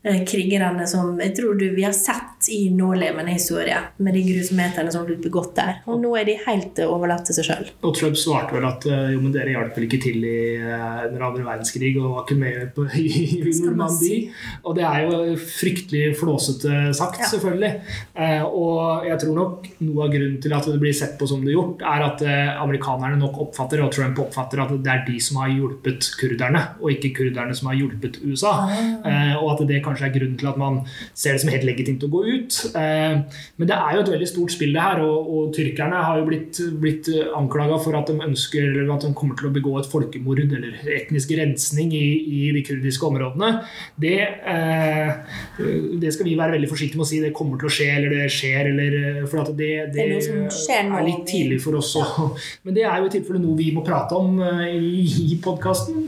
krigerne 0.04 0.84
som 0.88 1.16
jeg 1.22 1.32
tror 1.38 1.56
du 1.56 1.70
vi 1.76 1.86
har 1.86 1.94
sett 1.96 2.50
i 2.52 2.68
nålevende 2.76 3.32
historie, 3.32 3.78
med 4.04 4.18
de 4.18 4.24
grusomhetene 4.28 4.92
som 4.92 5.06
blitt 5.08 5.24
begått 5.24 5.54
der. 5.56 5.78
Og 5.88 6.02
nå 6.02 6.12
er 6.20 6.28
de 6.28 6.36
helt 6.44 6.80
overlatt 6.84 7.24
til 7.30 7.38
seg 7.38 7.48
sjøl. 7.48 7.70
Og 7.88 7.96
Trump 7.96 8.18
svarte 8.20 8.58
vel 8.58 8.68
at 8.68 8.84
eh, 8.90 9.14
jo, 9.14 9.22
men 9.24 9.32
dere 9.32 9.54
hjalp 9.54 9.78
vel 9.78 9.88
ikke 9.88 10.02
til 10.04 10.26
i 10.28 10.40
den 10.60 11.22
andre 11.24 11.46
verdenskrig 11.46 11.94
og 12.02 12.18
var 12.18 12.26
ikke 12.26 12.40
med 12.42 12.74
på, 12.76 12.88
i, 13.00 13.06
i 13.40 13.54
Normandie. 13.64 14.34
Og 14.68 14.76
det 14.76 14.84
er 14.90 15.08
jo 15.08 15.38
fryktelig 15.40 16.18
flåsete 16.20 16.92
sagt, 16.98 17.22
ja. 17.24 17.30
selvfølgelig. 17.32 17.72
Og 18.50 19.08
jeg 19.08 19.22
tror 19.24 19.40
nok 19.40 19.72
noe 19.88 20.04
av 20.08 20.12
grunnen 20.18 20.42
til 20.44 20.58
at 20.58 20.68
det 20.68 20.82
blir 20.84 20.98
sett 20.98 21.16
på 21.20 21.30
som 21.30 21.46
det 21.46 21.54
er 21.54 21.58
gjort, 21.58 21.88
er 21.94 22.06
at 22.10 22.26
amerikanerne 22.60 23.22
nok 23.22 23.40
oppfatter, 23.48 23.86
og 23.86 23.94
Trump 23.96 24.20
oppfatter, 24.26 24.66
at 24.66 24.76
det 24.84 24.92
er 24.92 25.06
de 25.08 25.16
som 25.24 25.40
har 25.40 25.54
hjulpet 25.54 26.12
kurderne, 26.20 26.66
og 26.82 26.92
ikke 26.92 27.14
kurderne 27.22 27.56
som 27.56 27.72
har 27.72 27.80
hjulpet 27.80 28.20
USA. 28.26 28.54
Ah. 28.64 29.36
og 29.40 29.54
at 29.54 29.64
det 29.70 29.80
kan 29.86 29.93
kanskje 29.94 30.10
er 30.10 30.16
grunnen 30.18 30.40
til 30.42 30.52
at 30.52 30.60
man 30.60 30.82
ser 31.14 31.38
det 31.38 31.44
som 31.44 31.54
helt 31.54 31.68
legitimt 31.68 32.04
å 32.04 32.12
gå 32.12 32.24
ut. 32.28 32.60
Eh, 32.74 33.16
men 33.58 33.70
det 33.70 33.78
er 33.78 33.96
jo 33.96 34.04
et 34.04 34.14
veldig 34.16 34.30
stort 34.30 34.56
spill, 34.56 34.74
det 34.76 34.84
her. 34.84 35.04
Og, 35.06 35.30
og 35.30 35.54
tyrkerne 35.56 36.04
har 36.08 36.20
jo 36.20 36.28
blitt, 36.28 36.60
blitt 36.82 37.10
anklaga 37.38 37.80
for 37.84 37.98
at 38.00 38.10
de 38.10 38.18
ønsker 38.28 38.72
eller 38.72 38.92
at 38.96 39.06
de 39.06 39.14
kommer 39.18 39.38
til 39.40 39.50
å 39.50 39.54
begå 39.54 39.76
et 39.80 39.90
folkemord 39.90 40.44
eller 40.44 40.82
etnisk 40.98 41.34
rensning 41.38 41.94
i, 41.96 42.06
i 42.24 42.52
de 42.56 42.64
kurdiske 42.66 43.08
områdene. 43.08 43.52
Det, 44.00 44.18
eh, 44.54 45.14
det, 46.02 46.14
skal 46.16 46.28
vi 46.28 46.38
være 46.40 46.58
veldig 46.58 46.72
forsiktige 46.72 47.00
med 47.00 47.08
å 47.08 47.12
si 47.12 47.22
det 47.24 47.34
kommer 47.36 47.62
til 47.62 47.70
å 47.70 47.74
skje, 47.74 47.90
eller 47.98 48.18
det 48.18 48.30
skjer, 48.34 48.72
eller 48.74 49.00
For 49.30 49.54
det, 49.54 49.70
det, 49.94 50.04
det 50.20 50.78
er 50.80 51.06
litt 51.06 51.26
tidlig 51.30 51.60
for 51.64 51.80
oss 51.80 51.94
òg. 52.00 52.40
Men 52.66 52.78
det 52.78 52.86
er 52.88 53.02
jo 53.02 53.10
i 53.10 53.14
tilfelle 53.14 53.42
noe 53.44 53.58
vi 53.60 53.70
må 53.76 53.84
prate 53.86 54.18
om 54.18 54.40
eh, 54.44 54.76
i, 54.78 55.06
i 55.34 55.40
podkasten. 55.44 56.04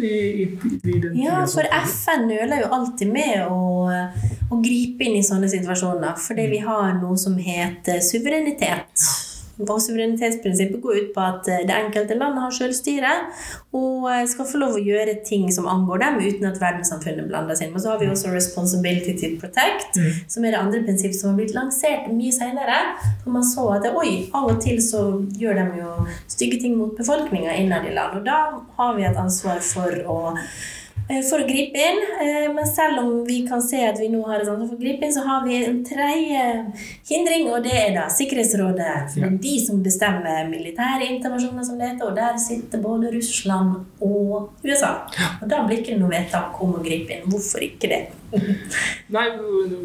Ja, 1.19 1.43
for 1.49 1.67
FN 1.81 2.27
nøler 2.29 2.65
jo 2.65 2.71
alltid 2.79 3.11
med 3.11 3.45
å 3.45 3.59
å, 3.75 4.59
gripe 4.65 5.05
inn 5.05 5.19
i 5.19 5.25
sånne 5.25 5.51
situasjoner. 5.51 6.17
Fordi 6.21 6.49
vi 6.51 6.63
har 6.65 6.97
noe 6.99 7.17
som 7.19 7.37
heter 7.41 8.01
suverenitet. 8.05 9.07
Og 9.55 9.77
suverenitetsprinsippet 9.79 10.81
går 10.83 10.97
ut 10.99 11.11
på 11.15 11.23
at 11.23 11.45
det 11.47 11.71
enkelte 11.71 12.17
landet 12.19 12.43
har 12.43 12.51
selvstyre 12.51 13.11
og 13.75 14.09
skal 14.27 14.47
få 14.49 14.59
lov 14.59 14.75
å 14.75 14.83
gjøre 14.83 15.15
ting 15.27 15.47
som 15.53 15.69
angår 15.71 16.01
dem, 16.03 16.19
uten 16.25 16.49
at 16.49 16.59
verdenssamfunnet 16.59 17.29
blander 17.29 17.55
seg 17.55 17.69
inn. 17.69 17.77
Og 17.77 17.83
så 17.83 17.93
har 17.93 18.01
vi 18.01 18.09
også 18.11 18.33
'responsibility 18.33 19.15
to 19.21 19.31
protect', 19.39 19.95
mm. 19.95 20.27
som 20.27 20.45
er 20.45 20.51
det 20.51 20.59
andre 20.59 20.83
prinsippet 20.83 21.19
som 21.19 21.29
har 21.29 21.39
blitt 21.39 21.55
lansert 21.55 22.11
mye 22.11 22.35
senere. 22.35 22.79
For 23.23 23.31
man 23.31 23.47
så 23.47 23.67
at 23.77 23.87
oi, 23.95 24.29
av 24.33 24.51
og 24.51 24.61
til 24.61 24.81
så 24.83 25.23
gjør 25.39 25.61
de 25.61 25.67
jo 25.83 25.91
stygge 26.27 26.59
ting 26.61 26.77
mot 26.77 26.97
befolkninga 26.97 27.55
innad 27.55 27.87
i 27.87 27.95
land. 27.95 28.19
Og 28.19 28.25
da 28.25 28.59
har 28.75 28.95
vi 28.95 29.07
et 29.07 29.23
ansvar 29.23 29.63
for 29.63 30.03
å 30.03 30.19
eh, 30.35 30.49
for 31.05 31.43
å 31.43 31.47
gripe 31.47 31.77
inn. 31.77 32.01
Eh, 32.21 32.47
men 32.53 32.65
selv 32.67 33.01
om 33.03 33.11
vi 33.27 33.41
kan 33.47 33.61
se 33.61 33.81
at 33.85 33.99
vi 34.01 34.09
nå 34.13 34.23
har 34.25 34.41
et 34.41 34.49
ansvar 34.49 34.67
for 34.67 34.77
å 34.77 34.81
gripe 34.81 35.05
inn, 35.05 35.13
så 35.13 35.25
har 35.27 35.45
vi 35.45 35.59
en 35.59 35.81
tredje 35.85 36.43
hindring, 37.09 37.49
og 37.53 37.63
det 37.65 37.75
er 37.77 37.93
da 37.97 38.07
Sikkerhetsrådet. 38.09 39.13
For 39.13 39.21
det 39.21 39.29
er 39.29 39.39
de 39.45 39.55
som 39.61 39.83
bestemmer 39.85 40.49
militære 40.49 41.11
intervensjoner, 41.13 41.65
som 41.67 41.79
det 41.79 41.91
heter, 41.93 42.09
og 42.09 42.17
der 42.17 42.39
sitter 42.41 42.81
både 42.83 43.13
Russland 43.13 43.85
og 44.01 44.65
USA. 44.65 44.95
Og 45.41 45.49
da 45.51 45.63
blir 45.65 45.77
det 45.77 45.85
ikke 45.85 45.99
noe 46.01 46.13
vedtak 46.15 46.61
om 46.65 46.77
å 46.79 46.85
gripe 46.85 47.19
inn. 47.19 47.27
Hvorfor 47.29 47.65
ikke 47.65 47.91
det? 47.91 48.03
Nei, 49.15 49.25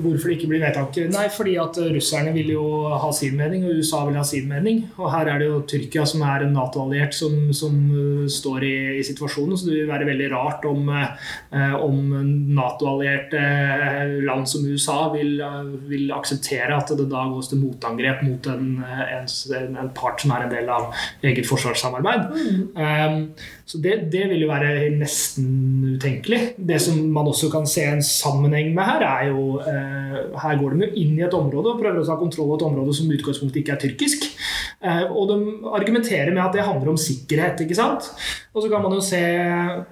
hvorfor 0.01 0.31
det 0.31 0.37
ikke 0.39 0.49
blir 0.51 0.63
vedtak? 0.63 0.97
Nei, 1.13 1.27
fordi 1.33 1.57
at 1.61 1.77
russerne 1.93 2.33
vil 2.35 2.53
jo 2.55 2.65
ha 2.89 3.11
sin 3.15 3.37
mening, 3.39 3.67
og 3.69 3.81
USA 3.81 4.03
vil 4.09 4.17
ha 4.19 4.25
sin 4.27 4.49
mening. 4.51 4.83
Og 4.97 5.11
her 5.13 5.29
er 5.29 5.43
det 5.43 5.51
jo 5.51 5.61
Tyrkia 5.69 6.07
som 6.09 6.25
er 6.27 6.47
en 6.47 6.55
Nato-alliert 6.57 7.15
som, 7.17 7.37
som 7.57 7.77
uh, 7.93 8.25
står 8.31 8.67
i, 8.67 8.75
i, 8.99 9.05
situasjonen. 9.07 9.59
Så 9.59 9.69
det 9.69 9.77
vil 9.77 9.93
være 9.93 10.09
veldig 10.09 10.31
rart 10.33 10.67
om, 10.71 10.89
uh, 10.89 11.77
om 11.85 12.01
Nato-allierte 12.57 13.45
land 14.25 14.49
som 14.49 14.67
USA 14.67 14.99
vil, 15.15 15.37
vil, 15.91 16.09
akseptere 16.17 16.75
at 16.75 16.91
det 16.97 17.07
da 17.11 17.27
gås 17.31 17.53
til 17.53 17.61
motangrep 17.63 18.25
mot 18.27 18.49
en, 18.51 18.81
en, 18.83 19.29
en, 19.77 19.95
part 19.95 20.23
som 20.23 20.33
er 20.35 20.47
en 20.47 20.53
del 20.53 20.69
av 20.73 20.91
eget 21.27 21.47
forsvarssamarbeid. 21.49 22.31
Mm. 22.35 22.61
Um, 22.75 23.21
så 23.71 23.79
det, 23.79 23.93
det, 24.11 24.25
vil 24.33 24.43
jo 24.43 24.49
være 24.51 24.89
nesten 24.99 25.95
utenkelig. 25.95 26.41
Det 26.57 26.81
som 26.83 26.97
man 27.15 27.29
også 27.31 27.51
kan 27.53 27.69
se 27.71 27.85
en 27.87 28.03
sammenheng 28.31 28.73
med 28.77 28.87
her, 28.87 29.05
er 29.07 29.31
jo 29.31 29.61
eh, 29.61 30.19
Her 30.41 30.59
går 30.61 30.75
de 30.75 30.87
jo 30.87 30.91
inn 31.03 31.19
i 31.19 31.25
et 31.27 31.37
område 31.37 31.75
og 31.75 31.83
prøver 31.83 32.01
å 32.01 32.07
ta 32.07 32.17
kontroll 32.21 32.49
over 32.49 32.61
et 32.61 32.67
område 32.71 32.95
som 32.97 33.11
i 33.11 33.19
utgangspunktet 33.19 33.63
ikke 33.63 33.77
er 33.77 33.83
tyrkisk. 33.85 34.31
Eh, 34.81 35.03
og 35.13 35.27
de 35.29 35.35
argumenterer 35.77 36.31
med 36.33 36.41
at 36.41 36.55
det 36.57 36.65
handler 36.65 36.95
om 36.95 37.01
sikkerhet. 37.01 37.61
ikke 37.61 37.77
sant? 37.77 38.07
Og 38.55 38.63
så 38.65 38.71
kan 38.73 38.81
man 38.83 38.95
jo 38.97 39.03
se, 39.05 39.21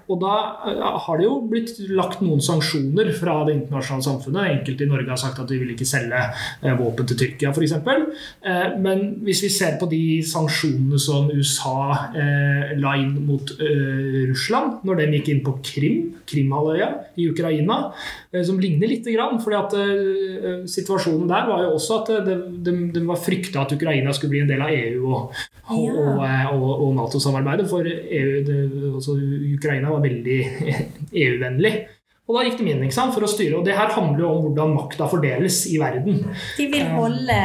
og 0.08 0.20
da 0.22 0.36
eh, 0.70 0.80
har 1.04 1.18
det 1.20 1.26
jo 1.26 1.34
blitt 1.50 1.74
lagt 1.92 2.22
noen 2.24 2.40
sanksjoner 2.40 3.12
fra 3.18 3.42
det 3.44 3.58
internasjonale 3.58 4.06
samfunnet. 4.06 4.48
Enkelte 4.54 4.86
i 4.86 4.88
Norge 4.88 5.12
har 5.12 5.20
sagt 5.20 5.42
at 5.42 5.52
de 5.52 5.58
vil 5.60 5.74
ikke 5.74 5.88
selge 5.88 6.22
eh, 6.22 6.78
våpen 6.78 7.08
til 7.08 7.20
Tyrkia 7.20 7.52
f.eks. 7.52 7.76
Men 8.80 9.04
hvis 9.26 9.42
vi 9.44 9.52
ser 9.52 9.76
på 9.80 9.90
de 9.90 10.22
sanksjonene 10.24 10.98
som 11.00 11.28
USA 11.28 12.08
la 12.78 12.92
inn 12.98 13.14
mot 13.26 13.50
Russland 13.58 14.84
når 14.86 15.00
den 15.02 15.16
gikk 15.18 15.30
inn 15.32 15.42
på 15.44 15.54
Krim, 15.64 15.98
Krimhalvøya 16.28 16.88
i 17.20 17.28
Ukraina, 17.30 17.78
som 18.46 18.60
ligner 18.60 18.90
lite 18.90 19.12
grann. 19.14 19.40
fordi 19.42 19.58
at 19.58 20.68
Situasjonen 20.70 21.28
der 21.30 21.48
var 21.50 21.64
jo 21.64 21.74
også 21.76 22.00
at 22.00 22.12
det, 22.26 22.36
de, 22.64 22.76
de 22.94 23.04
var 23.08 23.20
frykta 23.20 23.64
at 23.64 23.74
Ukraina 23.76 24.14
skulle 24.16 24.36
bli 24.36 24.44
en 24.44 24.50
del 24.50 24.64
av 24.64 24.72
EU 24.72 24.77
EU 24.78 25.12
og, 25.12 25.36
og, 25.74 26.24
og, 26.54 26.72
og 26.72 26.90
Nato-samarbeidet. 26.96 27.68
For 27.70 27.86
EU, 27.86 28.40
det, 28.46 28.58
altså 28.94 29.18
Ukraina 29.54 29.92
var 29.94 30.04
veldig 30.04 30.40
EU-vennlig. 31.24 31.74
Og 32.28 32.36
da 32.36 32.42
gikk 32.44 32.58
de 32.60 32.72
inn 32.74 32.90
for 32.92 33.24
å 33.24 33.30
styre. 33.30 33.56
Og 33.56 33.64
det 33.64 33.76
her 33.78 33.88
handler 33.94 34.26
jo 34.26 34.30
om 34.34 34.42
hvordan 34.44 34.74
makta 34.76 35.06
fordeles 35.08 35.62
i 35.72 35.78
verden. 35.80 36.18
De 36.58 36.66
vil 36.68 36.84
eh. 36.84 36.92
holde 36.92 37.38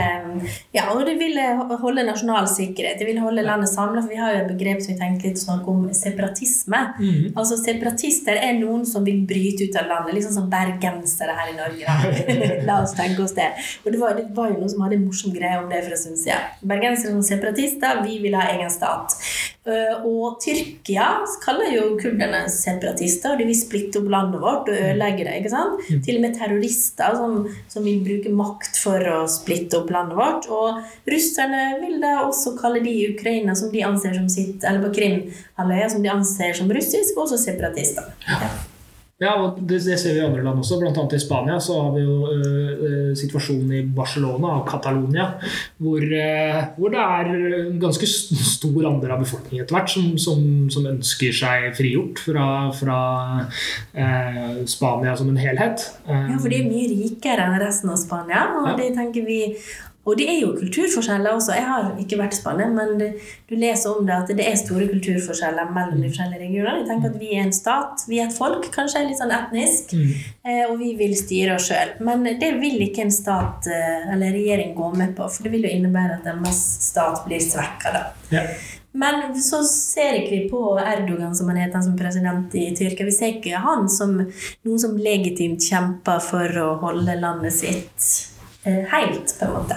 ja, 0.75 0.88
og 0.94 1.04
det 1.08 1.16
ville 1.20 1.44
holde 1.82 2.06
nasjonal 2.08 2.48
sikkerhet. 2.50 3.00
Det 3.00 3.08
ville 3.08 3.24
holde 3.24 3.46
landet 3.46 3.72
samla. 3.72 4.02
For 4.04 4.12
vi 4.13 4.20
har 4.20 4.34
jo 4.34 4.42
et 4.44 4.52
begrep 4.54 4.84
som 4.84 4.94
vi 4.94 5.00
tenker 5.00 5.30
litt 5.30 5.42
snakk 5.42 5.68
om 5.70 5.86
separatisme. 5.96 6.82
Mm. 7.00 7.32
Altså 7.32 7.58
Separatister 7.62 8.40
er 8.40 8.58
noen 8.60 8.86
som 8.90 9.06
vil 9.08 9.24
bryte 9.30 9.68
ut 9.68 9.80
av 9.80 9.90
landet. 9.92 10.18
Litt 10.18 10.28
sånn 10.28 10.40
som 10.42 10.52
bergensere 10.52 11.38
her 11.38 11.54
i 11.54 11.58
Norge. 11.58 11.98
La 12.70 12.82
oss 12.84 12.96
tenke 12.98 13.25
oss 13.25 13.36
det. 13.38 13.52
Og 13.84 13.92
det 13.94 14.02
var, 14.02 14.18
det 14.20 14.30
var, 14.36 14.52
jo 14.52 14.62
noen 14.62 14.74
som 14.74 14.86
hadde 14.86 15.00
en 15.00 15.08
morsom 15.08 15.36
greie 15.36 15.62
om 15.62 15.70
det 15.72 15.84
for 15.86 15.96
en 15.96 16.04
stund 16.06 16.22
siden. 16.22 16.54
Bergensere 16.74 17.16
som 17.16 17.25
separatister, 17.34 18.04
vi 18.08 18.20
vil 18.24 18.38
ha 18.40 18.48
egen 18.54 18.72
stat. 18.74 19.18
Eh, 19.63 20.02
og 20.04 20.42
Tyrkia 20.44 21.06
kaller 21.44 21.70
jo 21.72 21.84
kurderne 21.96 22.42
separatister, 22.52 23.32
og 23.32 23.40
de 23.40 23.46
vil 23.48 23.56
splitte 23.56 24.02
opp 24.02 24.10
landet 24.12 24.42
vårt 24.44 24.68
og 24.68 24.75
ødelegge 24.75 25.24
det. 25.24 25.38
ikke 25.40 25.54
sant? 25.54 25.78
Mm. 25.88 26.02
Til 26.04 26.20
og 26.20 26.25
med 26.25 26.36
terrorister 26.36 27.16
som, 27.20 27.38
som, 27.72 27.86
vil 27.88 28.02
bruke 28.04 28.34
makt 28.36 28.80
for 28.84 29.08
å 29.08 29.22
splitte 29.32 29.80
opp 29.80 29.94
landet 29.94 30.20
vårt. 30.20 30.23
Og 30.53 30.84
russerne 31.10 31.63
vil 31.84 31.98
da 32.03 32.20
også 32.24 32.56
kalle 32.60 32.84
de 32.84 32.94
i 32.94 33.08
Ukraina 33.13 33.56
som 33.58 33.72
de 33.74 33.86
anser 33.86 34.18
som 34.18 34.30
sitt, 34.32 34.63
eller 34.63 34.84
på 34.88 34.94
Krimhalvøya 35.00 35.89
som 35.94 36.06
de 36.06 36.13
anser 36.13 36.53
som 36.58 36.72
russisk, 36.74 37.18
også 37.25 37.42
separatister. 37.42 38.13
Ja. 38.27 38.53
Ja, 39.24 39.34
og 39.39 39.60
det, 39.62 39.80
det, 39.86 39.96
ser 40.01 40.15
vi 40.15 40.22
i 40.22 40.25
andre 40.25 40.42
land 40.44 40.60
også. 40.60 40.80
Blant 40.82 40.98
annet 40.98 41.15
i 41.15 41.22
Spania 41.22 41.60
så 41.62 41.77
har 41.80 41.92
vi 41.94 42.01
jo 42.03 42.15
uh, 42.25 43.12
situasjonen 43.18 43.72
i 43.77 43.84
Barcelona 43.96 44.56
og 44.58 44.65
Catalonia 44.68 45.27
hvor, 45.77 46.01
uh, 46.01 46.58
hvor, 46.75 46.92
det 46.94 47.03
er 47.03 47.30
en 47.62 47.77
ganske 47.82 48.10
stor 48.10 48.89
andel 48.89 49.13
av 49.15 49.24
befolkningen 49.24 49.63
etter 49.63 49.77
hvert 49.77 49.94
som, 49.94 50.10
som, 50.22 50.42
som, 50.74 50.89
ønsker 50.94 51.36
seg 51.36 51.70
frigjort 51.77 52.20
fra, 52.25 52.48
fra 52.75 53.00
uh, 53.46 54.60
Spania 54.70 55.15
som 55.20 55.32
en 55.32 55.39
helhet. 55.39 55.88
ja, 56.10 56.36
for 56.36 56.50
de 56.50 56.60
er 56.60 56.68
mye 56.68 56.92
rikere 56.92 57.48
enn 57.48 57.62
resten 57.62 57.94
av 57.94 58.01
Spania. 58.01 58.48
Og 58.58 58.74
ja. 58.74 58.77
det 58.82 58.92
tenker 58.98 59.30
vi 59.30 59.42
og 60.04 60.18
det 60.20 60.26
er 60.28 60.40
jo 60.42 60.52
kulturforskjeller 60.58 61.32
også. 61.32 61.54
Jeg 61.56 61.64
har 61.64 61.92
ikke 62.02 62.18
vært 62.20 62.36
i 62.36 62.40
Spania, 62.42 62.68
men 62.68 62.98
du 63.00 63.54
leser 63.56 63.94
om 63.94 64.04
det 64.08 64.18
at 64.18 64.34
det 64.36 64.44
er 64.50 64.58
store 64.60 64.90
kulturforskjeller 64.92 65.72
mellom 65.72 66.02
de 66.04 66.10
forskjellige 66.12 66.42
regionene. 66.42 66.82
Jeg 66.82 66.90
tenker 66.90 67.14
at 67.14 67.22
Vi 67.22 67.30
er 67.38 67.46
en 67.46 67.56
stat, 67.56 68.04
vi 68.10 68.20
er 68.20 68.28
et 68.28 68.36
folk, 68.36 68.68
kanskje 68.76 69.06
litt 69.08 69.22
sånn 69.22 69.32
etnisk, 69.32 69.96
mm. 69.96 70.12
Eh, 70.44 70.66
og 70.68 70.76
vi 70.82 70.90
vil 71.00 71.14
styre 71.16 71.56
oss 71.56 71.70
sjøl. 71.70 71.94
Men 72.04 72.26
det 72.28 72.50
vil 72.60 72.82
ikke 72.84 73.06
en 73.06 73.16
stat 73.16 73.70
eh, 73.72 74.12
eller 74.12 74.36
regjering 74.36 74.74
gå 74.76 74.90
med 75.00 75.16
på, 75.16 75.30
for 75.32 75.48
det 75.48 75.54
vil 75.54 75.70
jo 75.70 75.72
innebære 75.72 76.20
at 76.20 76.28
en 76.34 76.44
stat 76.52 77.24
blir 77.24 77.40
svekka. 77.40 77.94
Ja. 78.34 78.44
Men 78.94 79.32
så 79.42 79.64
ser 79.66 80.20
ikke 80.20 80.34
vi 80.36 80.42
på 80.52 80.76
Erdogan 80.78 81.32
som 81.36 81.48
han 81.50 81.62
heter 81.64 81.82
som 81.82 81.96
president 81.98 82.54
i 82.60 82.68
Tyrkia. 82.76 83.08
Vi 83.08 83.16
ser 83.16 83.32
ikke 83.38 83.64
han 83.64 83.88
som 83.90 84.20
noen 84.20 84.84
som 84.84 85.00
legitimt 85.00 85.64
kjemper 85.64 86.22
for 86.22 86.62
å 86.62 86.70
holde 86.84 87.16
landet 87.24 87.56
sitt 87.56 88.12
helt, 88.63 89.39
på 89.39 89.46
en 89.46 89.53
måte. 89.53 89.75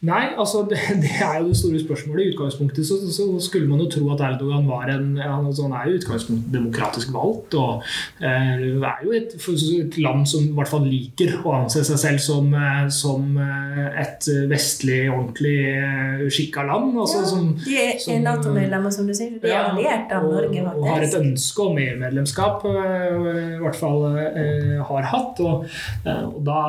Nei, 0.00 0.30
altså 0.32 0.62
det, 0.70 0.78
det, 1.02 1.10
er 1.20 1.42
jo 1.42 1.50
det 1.50 1.56
store 1.60 1.80
spørsmålet. 1.80 2.22
I 2.24 2.32
utgangspunktet 2.32 2.86
så, 2.88 2.96
så, 3.12 3.26
skulle 3.44 3.68
man 3.68 3.82
jo 3.84 3.88
tro 3.92 4.06
at 4.14 4.22
Erdogan 4.24 4.68
var 4.68 4.88
en 4.88 5.18
altså 5.20 5.66
Han 5.66 5.74
er 5.76 5.88
jo 5.88 5.92
i 5.92 5.98
utgangspunktet 6.00 6.54
demokratisk 6.54 7.12
valgt. 7.12 7.54
og 7.54 7.82
eh, 8.24 8.62
er 8.80 9.04
jo 9.04 9.12
et, 9.12 9.34
et, 9.36 9.98
land 10.00 10.24
som 10.26 10.46
i 10.46 10.54
hvert 10.56 10.70
fall 10.72 10.86
liker 10.88 11.34
å 11.44 11.52
anse 11.58 11.82
seg 11.84 12.00
selv 12.00 12.22
som, 12.24 12.48
eh, 12.56 12.86
som 12.88 13.36
eh, 13.44 13.90
et 14.00 14.30
vestlig, 14.48 15.02
ordentlig 15.12 15.58
eh, 15.68 16.24
skikka 16.32 16.64
land. 16.70 16.96
Altså, 16.96 17.20
ja, 17.20 17.28
som, 17.34 17.52
de 17.60 18.16
er 18.16 18.24
Nato-medlemmer, 18.24 18.96
som 18.96 19.04
du 19.10 19.12
sier. 19.16 19.36
De 19.42 19.52
er 19.52 19.68
alliert 19.74 20.16
av 20.16 20.24
Norge, 20.30 20.64
faktisk. 20.64 20.80
Og 20.80 20.90
har 20.94 21.06
et 21.10 21.18
ønske 21.20 21.66
om 21.66 21.82
EU-medlemskap, 21.84 22.66
i 22.70 23.60
hvert 23.60 23.76
fall 23.76 24.08
eh, 24.16 24.80
har 24.88 25.12
hatt. 25.12 25.44
Og, 25.44 25.68
og 26.08 26.40
da 26.48 26.64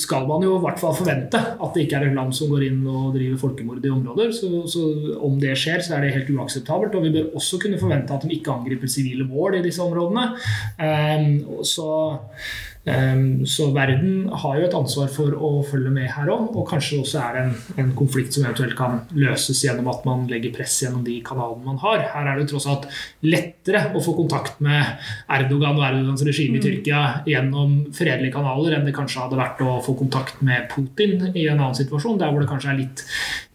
skal 0.00 0.24
man 0.32 0.48
jo 0.48 0.56
i 0.56 0.64
hvert 0.64 0.80
fall 0.80 0.96
forvente 0.96 1.44
at 1.44 1.76
det 1.76 1.84
ikke 1.84 2.00
er 2.00 2.08
et 2.08 2.16
land 2.16 2.32
som 2.32 2.53
går 2.54 2.66
inn 2.68 2.82
og 2.86 3.14
driver 3.16 3.40
folkemord 3.40 3.84
i 3.84 3.92
områder. 3.92 4.32
Så, 4.36 4.50
så, 4.70 4.84
om 5.26 5.38
det 5.42 5.56
skjer, 5.58 5.82
så 5.84 5.96
er 5.96 6.06
det 6.06 6.14
helt 6.16 6.32
uakseptabelt. 6.36 6.94
Og 6.96 7.06
vi 7.06 7.14
bør 7.16 7.34
også 7.40 7.60
kunne 7.62 7.80
forvente 7.80 8.14
at 8.14 8.24
de 8.24 8.36
ikke 8.36 8.54
angriper 8.54 8.90
sivile 8.90 9.26
mål 9.28 9.58
i 9.58 9.64
disse 9.66 9.82
områdene. 9.82 10.30
Um, 10.78 11.64
så 11.66 11.88
så 13.48 13.70
verden 13.72 14.26
har 14.28 14.58
jo 14.58 14.66
et 14.66 14.74
ansvar 14.76 15.08
for 15.08 15.32
å 15.32 15.50
følge 15.64 15.88
med 15.88 16.10
her 16.12 16.28
òg, 16.28 16.50
og 16.52 16.66
kanskje 16.68 16.98
også 17.00 17.20
er 17.22 17.36
det 17.36 17.44
en, 17.44 17.54
en, 17.80 17.92
konflikt 17.96 18.36
som 18.36 18.44
eventuelt 18.44 18.76
kan 18.76 18.98
løses 19.16 19.62
gjennom 19.64 19.88
at 19.88 20.04
man 20.04 20.26
legger 20.28 20.52
press 20.52 20.74
gjennom 20.82 21.00
de 21.06 21.14
kanalene 21.24 21.64
man 21.64 21.80
har. 21.80 22.02
Her 22.12 22.28
er 22.28 22.40
det 22.40 22.50
tross 22.50 22.66
alt 22.68 22.84
lettere 23.24 23.86
å 23.96 24.02
få 24.04 24.12
kontakt 24.18 24.60
med 24.64 25.00
Erdogan 25.32 25.78
og 25.80 25.86
Erdogans 25.86 26.26
regime 26.28 26.58
i 26.58 26.60
mm. 26.60 26.64
Tyrkia 26.66 27.00
gjennom 27.30 27.78
fredelige 27.96 28.34
kanaler 28.36 28.76
enn 28.76 28.84
det 28.84 28.94
kanskje 28.96 29.22
hadde 29.22 29.40
vært 29.40 29.64
å 29.64 29.78
få 29.86 29.96
kontakt 30.02 30.44
med 30.44 30.68
Putin 30.74 31.30
i 31.32 31.46
en 31.48 31.56
annen 31.56 31.78
situasjon, 31.78 32.20
der 32.20 32.34
hvor 32.34 32.44
det 32.44 32.50
kanskje 32.52 32.74
er 32.74 32.80
litt, 32.82 33.06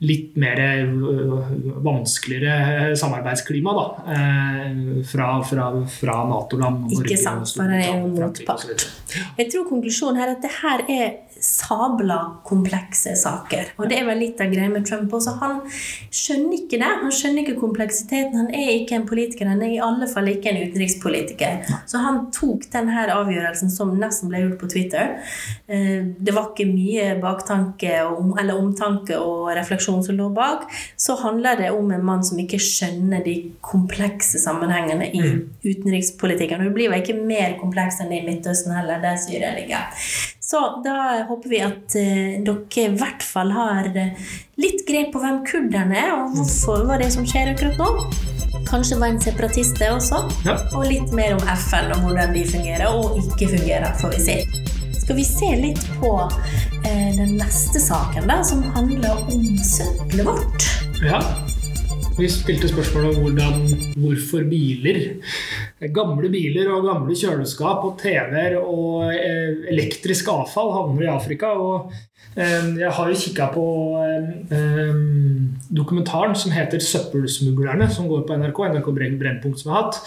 litt 0.10 0.42
mer 0.42 0.64
øh, 0.64 1.54
vanskeligere 1.86 2.98
samarbeidsklima 2.98 3.78
da, 3.78 3.88
øh, 4.18 4.92
fra, 5.06 5.30
fra, 5.46 5.70
fra 6.00 6.20
Nato-land. 6.34 6.90
Ikke 6.98 7.22
sant, 7.22 7.54
for 7.54 7.70
det 7.70 7.84
er 7.86 7.94
jo 7.94 8.10
motpart. 8.18 8.90
Jeg 9.38 9.52
tror 9.52 9.68
konklusjonen 9.70 10.22
her 10.22 10.32
er 10.32 10.38
at 10.38 10.46
det 10.46 10.54
her 10.62 10.86
er 10.90 11.18
sabla 11.40 12.18
komplekse 12.46 13.14
saker. 13.16 13.74
Og 13.80 13.90
det 13.90 14.00
er 14.00 14.08
vel 14.08 14.20
litt 14.24 14.42
av 14.44 14.52
greia 14.52 14.70
med 14.72 14.86
Trump 14.88 15.14
også. 15.16 15.38
Han 15.40 15.62
skjønner 15.70 16.58
ikke 16.58 16.80
det. 16.82 16.90
Han 17.04 17.14
skjønner 17.16 17.44
ikke 17.44 17.60
kompleksiteten. 17.62 18.36
Han 18.36 18.52
er 18.56 18.74
ikke 18.76 18.98
en 18.98 19.08
politiker. 19.10 19.50
Han 19.50 19.64
er 19.64 19.76
i 19.76 19.82
alle 19.84 20.10
fall 20.12 20.30
ikke 20.32 20.52
en 20.52 20.62
utenrikspolitiker. 20.66 21.64
Så 21.90 22.02
han 22.04 22.26
tok 22.36 22.68
denne 22.74 23.06
avgjørelsen 23.14 23.72
som 23.72 23.96
nesten 24.00 24.32
ble 24.32 24.44
gjort 24.44 24.60
på 24.62 24.72
Twitter. 24.74 25.16
Eh, 25.68 26.04
det 26.20 26.36
var 26.36 26.52
ikke 26.52 26.68
mye 26.70 27.14
baktanke 27.24 27.96
eller 28.02 28.60
omtanke 28.60 29.18
og 29.20 29.50
refleksjon 29.56 30.04
som 30.06 30.20
lå 30.20 30.30
bak. 30.36 30.68
Så 31.00 31.18
handler 31.24 31.60
det 31.64 31.72
om 31.76 31.92
en 31.96 32.06
mann 32.06 32.26
som 32.26 32.40
ikke 32.42 32.60
skjønner 32.62 33.24
de 33.26 33.38
komplekse 33.64 34.42
sammenhengene 34.42 35.10
i 35.14 35.24
mm. 35.24 35.40
utenrikspolitikken. 35.64 36.60
Og 36.60 36.70
det 36.70 36.76
blir 36.76 36.92
vel 36.92 37.04
ikke 37.04 37.20
mer 37.20 37.56
komplekst 37.62 38.04
enn 38.04 38.12
det 38.12 38.22
i 38.22 38.28
Midtøsten 38.28 38.76
heller 38.76 38.99
der 39.04 39.20
Syria 39.22 39.54
ligger. 39.56 40.08
Så 40.50 40.60
da 40.84 41.26
håper 41.30 41.50
vi 41.50 41.60
at 41.62 41.94
uh, 41.94 42.40
dere 42.42 42.86
i 42.88 42.94
hvert 42.98 43.22
fall 43.22 43.52
har 43.54 43.92
eh, 43.94 44.32
litt 44.58 44.82
grep 44.88 45.12
på 45.14 45.22
hvem 45.22 45.44
kurderne 45.46 46.00
er, 46.00 46.16
og 46.16 46.34
hvorfor, 46.40 46.88
var 46.90 47.04
det 47.04 47.12
som 47.14 47.28
skjer 47.28 47.52
akkurat 47.52 47.78
nå. 47.78 47.90
Kanskje 48.70 48.98
var 49.02 49.14
en 49.14 49.22
separatist, 49.22 49.78
det 49.78 49.92
også. 49.94 50.24
Ja. 50.48 50.58
Og 50.74 50.88
litt 50.90 51.14
mer 51.14 51.38
om 51.38 51.46
FN 51.54 51.94
og 51.94 52.02
hvordan 52.06 52.34
de 52.34 52.48
fungerer 52.50 52.90
og 52.90 53.20
ikke 53.22 53.52
fungerer, 53.54 53.94
får 54.02 54.16
vi 54.16 54.24
se. 54.26 54.40
Skal 54.98 55.20
vi 55.20 55.28
se 55.28 55.52
litt 55.58 55.86
på 56.02 56.16
eh, 56.26 57.12
den 57.18 57.38
neste 57.38 57.82
saken, 57.82 58.26
da, 58.30 58.42
som 58.46 58.66
handler 58.74 59.22
om 59.30 59.46
søppelet 59.66 60.26
vårt. 60.32 60.70
Ja. 61.06 61.22
Vi 62.20 62.28
spilte 62.28 62.68
spørsmål 62.68 63.06
om 63.14 63.22
hvordan, 63.24 63.62
hvorfor 64.02 64.44
biler, 64.50 64.98
gamle 65.88 66.30
biler 66.32 66.68
og 66.74 66.88
gamle 66.90 67.16
kjøleskap 67.16 67.86
og 67.88 67.98
TV-er 68.02 68.58
og 68.60 69.10
eh, 69.14 69.64
elektrisk 69.72 70.28
avfall 70.34 70.74
havner 70.76 71.06
i 71.06 71.12
Afrika. 71.14 71.54
Og 71.56 71.94
eh, 72.36 72.68
jeg 72.82 72.92
har 72.98 73.12
jo 73.12 73.20
kikka 73.22 73.48
på 73.54 73.66
eh, 74.04 75.00
dokumentaren 75.72 76.36
som 76.36 76.52
heter 76.52 76.84
'Søppelsmuglerne', 76.84 77.90
som 77.96 78.10
går 78.12 78.28
på 78.28 78.36
NRK. 78.36 78.60
NRK 78.76 78.92
Brennpunkt 78.92 79.60
som 79.60 79.72
jeg 79.72 79.78
har 79.78 79.84
hatt. 79.88 80.02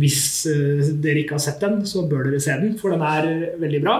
Hvis 0.00 0.46
dere 1.02 1.24
ikke 1.24 1.36
har 1.36 1.44
sett 1.44 1.60
den, 1.60 1.84
så 1.84 2.08
bør 2.08 2.30
dere 2.30 2.40
se 2.40 2.56
den, 2.56 2.78
for 2.78 2.90
den 2.90 3.04
er 3.04 3.58
veldig 3.60 3.82
bra. 3.84 3.98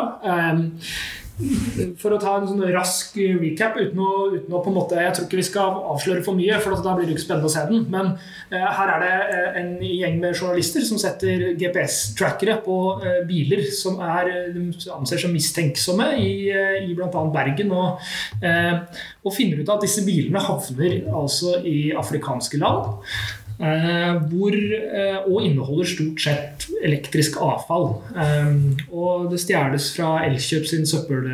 Eh, 1.41 1.93
for 2.01 2.15
å 2.15 2.21
ta 2.21 2.37
en 2.39 2.49
sånn 2.49 2.63
rask 2.75 3.17
recap 3.41 3.79
uten 3.81 4.01
å, 4.03 4.11
uten 4.35 4.55
å, 4.55 4.61
på 4.63 4.71
en 4.71 4.77
måte 4.77 4.99
Jeg 5.01 5.15
tror 5.17 5.27
ikke 5.27 5.41
vi 5.41 5.47
skal 5.47 5.79
avsløre 5.95 6.25
for 6.27 6.39
mye, 6.39 6.59
for 6.63 6.77
da 6.85 6.95
blir 6.97 7.09
det 7.09 7.17
ikke 7.17 7.25
spennende 7.27 7.51
å 7.51 7.55
se 7.55 7.65
den. 7.71 7.87
Men 7.93 8.13
eh, 8.53 8.67
her 8.79 8.95
er 8.95 9.05
det 9.05 9.13
eh, 9.37 9.61
en 9.63 9.73
gjeng 9.87 10.19
med 10.23 10.37
journalister 10.37 10.85
som 10.87 11.01
setter 11.01 11.51
GPS-trackere 11.61 12.59
på 12.65 12.79
eh, 13.05 13.21
biler 13.29 13.65
som 13.75 14.01
er, 14.05 14.33
de 14.55 14.67
anser 14.95 15.23
som 15.23 15.35
mistenksomme 15.35 16.11
i, 16.21 16.33
eh, 16.53 16.81
i 16.87 16.97
bl.a. 16.97 17.25
Bergen. 17.35 17.73
Og, 17.77 18.11
eh, 18.45 18.75
og 19.25 19.37
finner 19.37 19.61
ut 19.61 19.73
at 19.73 19.85
disse 19.85 20.05
bilene 20.07 20.43
havner 20.43 21.01
altså 21.09 21.59
i 21.67 21.91
afrikanske 21.97 22.61
land. 22.61 23.01
Eh, 23.61 24.15
hvor, 24.31 24.55
eh, 24.57 25.19
og 25.29 25.43
inneholder 25.45 25.85
stort 25.85 26.23
sett 26.25 26.65
elektrisk 26.81 27.37
avfall. 27.45 27.91
Eh, 28.17 28.55
og 28.89 29.27
det 29.29 29.41
stjeles 29.43 29.91
fra 29.93 30.15
Elkjøp 30.25 30.65
sin 30.65 30.87
søppel, 30.89 31.27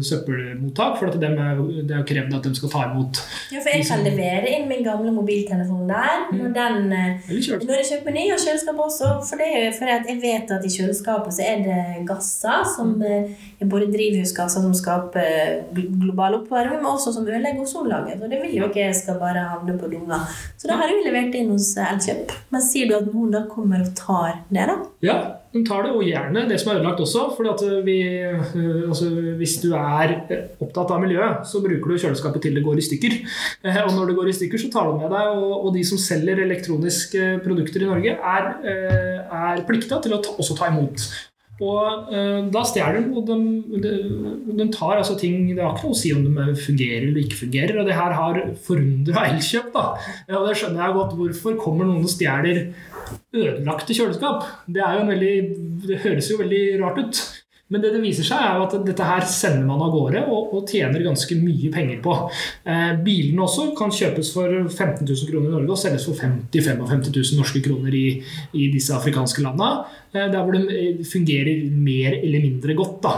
søppelmottak, 0.00 0.96
for 0.96 1.10
at 1.10 1.18
er, 1.20 1.60
det 1.84 1.92
er 1.92 2.00
jo 2.00 2.06
krevd 2.08 2.38
at 2.38 2.48
de 2.48 2.54
skal 2.56 2.72
ta 2.72 2.86
imot 2.88 3.20
Ja, 3.52 3.60
for 3.60 3.68
jeg 3.68 3.84
kan 3.84 4.04
levere 4.06 4.48
inn 4.48 4.64
min 4.70 4.80
gamle 4.86 5.12
mobiltelefon 5.12 5.84
der 5.90 6.24
når, 6.32 6.54
den, 6.56 6.88
når 6.88 7.76
jeg 7.76 7.90
kjøper 7.90 8.16
ny, 8.16 8.24
og 8.32 8.40
kjøleskap 8.40 8.80
også. 8.86 9.12
For 9.28 9.42
det 9.42 9.92
at 9.92 10.08
jeg 10.08 10.22
vet 10.24 10.56
at 10.56 10.64
i 10.64 10.72
kjøleskapet 10.72 11.36
så 11.36 11.44
er 11.50 11.62
det 11.66 12.06
gasser 12.08 12.64
som 12.72 12.96
eh, 13.04 13.28
er 13.60 13.68
både 13.68 13.90
drivhusgasser 13.92 14.64
som 14.64 14.72
skaper 14.76 15.68
global 15.76 16.40
oppvarming, 16.40 16.80
men 16.80 16.94
også 16.94 17.12
som 17.12 17.28
ødelegger 17.28 17.60
ozonlaget. 17.66 18.24
Og 18.24 18.32
det 18.32 18.40
vil 18.40 18.56
jo 18.56 18.72
ikke 18.72 18.86
jeg 18.86 18.96
skal 19.02 19.20
bare 19.20 19.44
havne 19.52 19.76
på 19.76 19.92
dunga. 19.92 20.24
Så 20.56 20.70
da 20.70 20.80
har 20.80 20.88
jeg 20.88 21.02
jo 21.02 21.06
levert 21.10 21.36
inn 21.36 21.41
hos 21.50 21.72
eh, 21.76 21.92
Elkjøp. 21.92 22.32
Men 22.54 22.64
sier 22.64 22.88
du 22.90 22.96
at 22.98 23.08
noen 23.12 23.32
da 23.34 23.44
kommer 23.50 23.82
og 23.82 23.94
tar 23.98 24.42
det, 24.48 24.66
da? 24.70 24.76
Ja, 25.02 25.16
de 25.52 25.60
tar 25.68 25.84
det, 25.84 25.92
og 25.92 26.04
gjerne 26.06 26.46
det 26.48 26.58
som 26.60 26.70
er 26.72 26.78
ødelagt 26.80 27.02
også. 27.04 27.24
fordi 27.36 27.50
at 27.52 27.84
vi, 27.84 27.96
øh, 28.24 28.88
altså, 28.88 29.10
Hvis 29.36 29.58
du 29.60 29.72
er 29.76 30.14
opptatt 30.60 30.94
av 30.94 31.02
miljøet, 31.02 31.46
så 31.48 31.60
bruker 31.64 31.92
du 31.92 31.98
kjøleskapet 31.98 32.42
til 32.46 32.54
det 32.56 32.64
går 32.64 32.78
i 32.78 32.86
stykker. 32.88 33.18
Eh, 33.64 33.76
Og 33.86 33.92
når 33.94 34.08
det 34.10 34.16
går 34.16 34.28
i 34.28 34.32
stykker, 34.32 34.58
så 34.58 34.70
tar 34.72 34.88
du 34.88 34.96
med 34.98 35.10
deg. 35.12 35.36
Og, 35.38 35.68
de 35.74 35.84
som 35.86 35.98
selger 35.98 36.40
elektroniske 36.42 37.40
produkter 37.44 37.84
i 37.84 37.90
Norge, 37.90 38.16
er, 38.16 38.48
eh, 38.66 39.20
er 39.32 39.62
plikta 39.68 40.00
til 40.02 40.16
å 40.16 40.22
ta, 40.22 40.34
også 40.38 40.56
ta 40.58 40.70
imot. 40.72 41.04
Og 41.62 42.12
eh, 42.12 42.38
da 42.52 42.62
stjeler 42.66 42.98
de, 42.98 43.12
og 43.14 43.28
de, 43.28 43.36
de, 43.84 43.92
de 44.58 44.66
tar 44.74 44.96
altså 44.98 45.14
ting 45.18 45.44
Det 45.52 45.62
har 45.62 45.76
ikke 45.76 45.86
noe 45.86 45.96
å 45.96 46.00
si 46.00 46.10
om 46.14 46.24
de 46.26 46.56
fungerer 46.58 47.08
eller 47.08 47.22
ikke 47.22 47.42
fungerer. 47.44 47.78
Og 47.78 47.88
det 47.88 47.98
her 47.98 48.16
har 48.18 48.40
forundra 48.66 49.26
Elkjøp. 49.30 49.70
da. 49.76 49.86
Ja, 50.26 50.40
og 50.40 50.48
det 50.48 50.56
skjønner 50.60 50.86
jeg 50.86 50.98
godt. 50.98 51.14
Hvorfor 51.20 51.60
kommer 51.60 51.88
noen 51.88 52.06
og 52.06 52.12
stjeler 52.12 52.64
ødelagte 53.32 53.96
kjøleskap? 53.96 54.48
Det, 54.66 54.82
veldig, 55.12 55.36
det 55.86 56.02
høres 56.06 56.32
jo 56.32 56.40
veldig 56.42 56.64
rart 56.82 57.00
ut. 57.02 57.22
Men 57.72 57.82
det 57.84 57.94
det 57.94 58.02
viser 58.02 58.26
seg 58.26 58.42
er 58.44 58.58
jo 58.58 58.66
at 58.66 58.76
dette 58.86 59.06
her 59.06 59.24
sender 59.28 59.64
man 59.68 59.82
av 59.86 59.92
gårde 59.94 60.24
og, 60.26 60.52
og 60.52 60.68
tjener 60.68 61.04
ganske 61.06 61.38
mye 61.40 61.72
penger 61.72 62.02
på. 62.04 62.16
Eh, 62.68 62.92
bilene 63.04 63.46
også 63.46 63.70
kan 63.78 63.94
kjøpes 63.94 64.32
for 64.34 64.52
15 64.68 65.06
000 65.08 65.30
kroner 65.30 65.48
i 65.48 65.54
Norge 65.56 65.74
og 65.74 65.80
selges 65.80 66.06
for 66.08 66.20
50 66.20 66.68
55 66.68 67.08
000 67.08 67.40
norske 67.40 67.64
kroner 67.64 67.96
i, 67.96 68.06
i 68.52 68.68
disse 68.74 68.94
afrikanske 68.96 69.44
landene. 69.44 69.86
Eh, 70.12 70.28
der 70.28 70.42
hvor 70.44 70.52
de 70.52 70.60
eh, 70.68 71.00
fungerer 71.08 71.62
mer 71.72 72.18
eller 72.18 72.44
mindre 72.44 72.76
godt. 72.76 73.08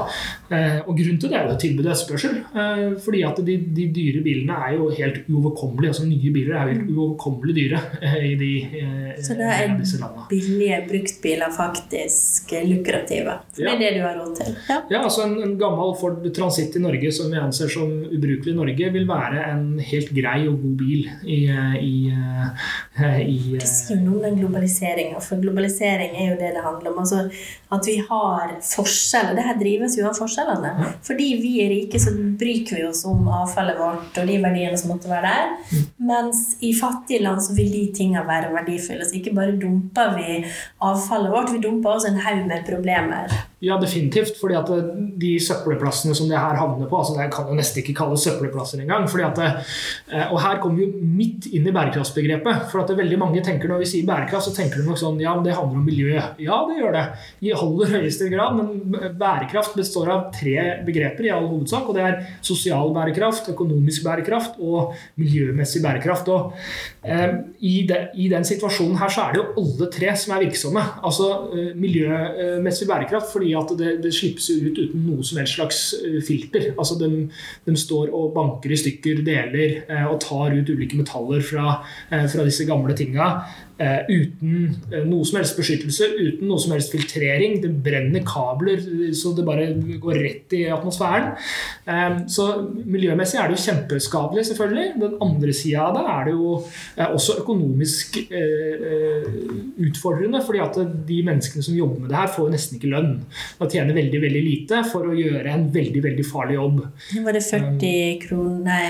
Eh, 0.55 0.79
og 0.87 0.95
grunnen 0.95 1.19
til 1.21 1.33
det 1.33 1.39
er 1.41 1.49
jo 1.51 1.57
tilbud 1.65 1.89
og 1.89 1.91
etterspørsel. 1.91 2.37
Eh, 2.55 2.85
fordi 3.05 3.23
at 3.27 3.41
de, 3.49 3.57
de 3.79 3.89
dyre 3.97 4.23
bilene 4.23 4.59
er 4.69 4.77
jo 4.79 4.91
helt 4.95 5.25
uoverkommelige. 5.27 5.91
Altså 5.95 6.07
nye 6.07 6.35
biler 6.37 6.55
er 6.55 6.69
jo 6.69 6.77
helt 6.77 6.93
uoverkommelig 6.95 7.57
dyre 7.59 7.83
eh, 7.99 8.21
i 8.31 8.35
de, 8.39 8.53
Så 9.19 9.39
da 9.41 9.51
er 9.57 9.75
billige 10.31 10.81
bruktbiler 10.89 11.51
faktisk 11.57 12.55
lukrative. 12.69 13.41
For 13.57 13.67
det 13.67 13.75
er 13.75 13.83
det 13.83 13.93
du 13.99 14.03
har 14.07 14.15
råd 14.21 14.37
til. 14.39 14.44
Ja. 14.69 14.79
Ja, 14.91 15.03
altså 15.03 15.25
en, 15.27 15.37
en 15.43 15.57
gammel 15.61 15.95
Ford 16.01 16.25
Transit 16.37 16.77
i 16.77 16.83
Norge 16.83 17.13
som 17.15 17.31
vi 17.33 17.41
anser 17.41 17.71
som 17.73 17.91
ubrukelig 18.05 18.55
i 18.55 18.57
Norge, 18.59 18.91
vil 18.95 19.09
være 19.09 19.45
en 19.53 19.67
helt 19.83 20.13
grei 20.17 20.45
og 20.51 20.61
god 20.63 20.77
bil 20.81 21.09
i, 21.25 21.41
i, 21.81 21.95
i, 23.01 23.29
i 23.29 23.39
Det 23.59 23.69
sier 23.69 24.01
noe 24.03 24.19
om 24.19 24.25
den 24.27 24.41
globaliseringa, 24.43 25.21
for 25.25 25.43
globalisering 25.43 26.17
er 26.17 26.33
jo 26.33 26.41
det 26.41 26.55
det 26.57 26.65
handler 26.65 26.93
om. 26.93 27.01
Altså, 27.05 27.25
at 27.75 27.89
vi 27.89 27.97
har 28.09 28.55
forskjeller. 28.65 29.35
Det 29.37 29.47
her 29.49 29.59
drives 29.61 29.97
jo 29.99 30.07
av 30.09 30.19
forskjellene. 30.19 30.91
Fordi 31.07 31.29
vi 31.41 31.55
er 31.65 31.73
rike, 31.73 32.01
så 32.03 32.13
bryker 32.15 32.79
vi 32.79 32.87
oss 32.89 33.05
om 33.09 33.29
avfallet 33.41 33.81
vårt 33.81 34.21
og 34.21 34.31
de 34.31 34.39
verdiene 34.43 34.79
som 34.81 34.93
måtte 34.95 35.11
være 35.11 35.33
der. 35.33 35.83
Mens 36.11 36.45
i 36.65 36.75
fattige 36.77 37.25
land 37.25 37.43
så 37.45 37.57
vil 37.57 37.73
de 37.75 37.87
tingene 37.97 38.25
være 38.29 38.53
verdifulle. 38.55 39.07
Så 39.09 39.19
ikke 39.19 39.35
bare 39.37 39.57
dumper 39.59 40.15
vi 40.19 40.45
avfallet 40.85 41.35
vårt, 41.35 41.53
vi 41.55 41.63
dumper 41.65 41.97
også 41.97 42.13
en 42.13 42.23
haug 42.27 42.47
med 42.51 42.65
problemer. 42.69 43.35
Ja, 43.65 43.79
definitivt. 43.81 44.37
fordi 44.41 44.55
at 44.59 44.71
de 45.21 45.33
søppelplassene 45.41 46.15
som 46.17 46.29
det 46.29 46.39
her 46.39 46.59
havner 46.61 46.89
på 46.91 46.99
altså 47.01 47.17
Det 47.17 47.31
kan 47.33 47.49
jo 47.49 47.57
nesten 47.57 47.83
ikke 47.83 47.97
kalles 48.03 48.25
søppelplasser 48.27 48.83
engang. 48.83 49.09
fordi 49.09 49.25
at 49.25 50.31
Og 50.31 50.41
her 50.43 50.61
kommer 50.61 50.79
vi 50.79 50.87
midt 51.01 51.47
inn 51.53 51.67
i 51.67 51.73
bærekraftsbegrepet. 51.73 52.71
for 52.71 52.83
at 52.83 52.97
veldig 52.97 53.19
mange 53.19 53.43
tenker 53.45 53.69
Når 53.69 53.79
vi 53.79 53.91
sier 53.91 54.07
bærekraft, 54.07 54.49
så 54.49 54.55
tenker 54.57 54.83
de 54.83 54.89
nok 54.89 54.99
sånn 55.01 55.21
Ja, 55.21 55.35
men 55.35 55.45
det 55.45 55.55
handler 55.55 55.79
om 55.79 55.85
miljø. 55.85 56.21
Ja, 56.39 56.59
det 56.69 56.79
gjør 56.79 56.93
det. 56.93 57.05
I 57.43 57.53
aller 57.53 57.93
høyeste 57.97 58.29
grad. 58.31 58.57
Men 58.57 59.17
bærekraft 59.19 59.77
består 59.77 60.11
av 60.13 60.27
tre 60.35 60.85
begreper 60.85 61.25
i 61.25 61.33
all 61.35 61.49
hovedsak. 61.49 61.89
og 61.89 61.95
Det 61.95 62.05
er 62.05 62.27
sosial 62.43 62.93
bærekraft, 62.95 63.49
økonomisk 63.55 64.05
bærekraft 64.05 64.61
og 64.61 64.95
miljømessig 65.21 65.83
bærekraft. 65.83 66.29
og 66.29 66.53
eh, 67.05 67.35
i, 67.61 67.87
de, 67.89 68.01
I 68.17 68.29
den 68.29 68.45
situasjonen 68.45 68.99
her 68.99 69.09
så 69.09 69.29
er 69.29 69.33
det 69.33 69.43
jo 69.43 69.65
alle 69.65 69.91
tre 69.93 70.15
som 70.17 70.37
er 70.37 70.45
virksomme. 70.47 70.85
Altså 71.05 71.31
eh, 71.55 71.73
miljømessig 71.79 72.89
bærekraft 72.89 73.33
fordi 73.33 73.54
at 73.59 73.75
det, 73.79 73.97
det 74.05 74.13
slippes 74.15 74.49
ut 74.51 74.79
uten 74.79 75.05
noe 75.07 75.25
som 75.27 75.41
helst 75.41 75.59
slags 75.59 75.81
eh, 76.01 76.21
filter. 76.25 76.71
Altså 76.75 76.99
de, 77.01 77.11
de 77.67 77.77
står 77.79 78.13
og 78.15 78.33
banker 78.37 78.75
i 78.75 78.81
stykker 78.81 79.25
deler 79.27 79.85
eh, 79.89 80.07
og 80.09 80.21
tar 80.25 80.55
ut 80.55 80.73
ulike 80.73 80.99
metaller 80.99 81.45
fra, 81.45 81.79
eh, 82.11 82.27
fra 82.31 82.47
disse 82.47 82.67
gamle 82.69 82.97
tinga. 82.99 83.31
Uh, 83.75 84.07
uten 84.07 84.69
uh, 84.93 85.01
noe 85.03 85.27
som 85.27 85.41
helst 85.41 85.57
beskyttelse, 85.59 86.07
uten 86.15 86.47
noe 86.47 86.63
som 86.63 86.77
helst 86.77 86.93
filtrering. 86.95 87.57
Det 87.59 87.73
brenner 87.83 88.23
kabler 88.23 88.79
så 89.19 89.33
det 89.35 89.43
bare 89.49 89.67
går 89.99 90.21
rett 90.23 90.55
i 90.55 90.61
atmosfæren. 90.71 91.33
Uh, 91.83 92.21
så 92.31 92.47
miljømessig 92.71 93.41
er 93.43 93.51
det 93.51 93.57
jo 93.57 93.65
kjempeskadelig, 93.65 94.45
selvfølgelig. 94.47 94.87
Den 95.03 95.17
andre 95.27 95.57
sida 95.59 95.89
av 95.89 95.99
det 95.99 96.05
er 96.13 96.29
det 96.29 96.37
jo 96.37 96.53
også 97.09 97.41
økonomisk 97.43 98.21
utfordrende, 99.89 100.39
fordi 100.47 100.63
at 100.63 100.79
de 101.09 101.19
menneskene 101.27 101.67
som 101.67 101.75
jobber 101.75 102.05
med 102.05 102.15
det 102.15 102.21
her, 102.21 102.31
får 102.31 102.55
nesten 102.55 102.79
ikke 102.79 102.93
lønn. 102.95 103.17
De 103.61 103.71
tjener 103.71 103.97
veldig 103.97 104.21
veldig 104.25 104.43
lite 104.45 104.83
for 104.91 105.11
å 105.11 105.17
gjøre 105.17 105.53
en 105.53 105.69
veldig 105.75 106.03
veldig 106.09 106.27
farlig 106.29 106.59
jobb. 106.59 106.83
Var 107.25 107.39
det 107.39 107.45
40 107.47 108.21
kroner 108.27 108.63
Nei. 108.65 108.85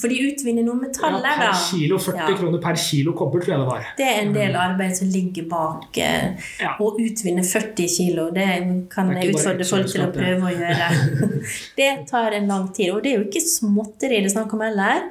For 0.00 0.08
de 0.08 0.16
utvinner 0.28 0.64
noe 0.66 0.74
Ja, 0.74 0.80
metall 0.88 1.18
der, 1.22 1.36
per 1.38 1.52
kilo, 1.70 1.98
40 1.98 2.18
Ja. 2.18 2.36
kroner 2.38 2.60
per 2.62 2.76
kilo 2.76 3.12
kobber, 3.12 3.40
tror 3.44 3.52
jeg 3.54 3.60
det 3.60 3.68
var. 3.68 3.86
Det 3.98 4.06
er 4.08 4.20
en 4.22 4.32
del 4.34 4.56
arbeid 4.56 4.96
som 4.96 5.08
ligger 5.08 5.48
bak 5.48 5.98
eh, 5.98 6.34
Ja. 6.60 6.74
å 6.80 6.90
utvinne 6.98 7.44
40 7.44 7.88
kilo. 7.96 8.30
Det 8.30 8.48
kan 8.90 9.08
Det 9.08 9.22
jeg 9.22 9.34
utfordre 9.34 9.64
folk 9.68 9.86
til 9.92 10.02
å 10.06 10.10
prøve 10.12 10.42
å 10.50 10.54
gjøre. 10.54 10.88
Det 11.76 11.90
tar 12.10 12.32
en 12.32 12.46
lang 12.48 12.68
tid, 12.72 12.90
og 12.94 13.02
det 13.02 13.12
er 13.12 13.18
jo 13.18 13.24
ikke 13.28 13.42
småtteri 13.44 14.20
det 14.22 14.30
er 14.30 14.34
snakk 14.34 14.52
om 14.54 14.60
heller. 14.64 15.02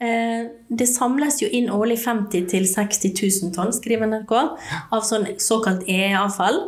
Eh, 0.00 0.48
Det 0.70 0.86
samles 0.86 1.40
jo 1.42 1.48
inn 1.50 1.66
årlig 1.68 1.98
50 1.98 2.46
000-60 2.46 3.10
000 3.42 3.52
tonn, 3.56 3.72
skriver 3.74 4.06
NRK, 4.06 4.32
av 4.92 5.02
sånn 5.02 5.26
såkalt 5.42 5.82
EE-avfall, 5.90 6.60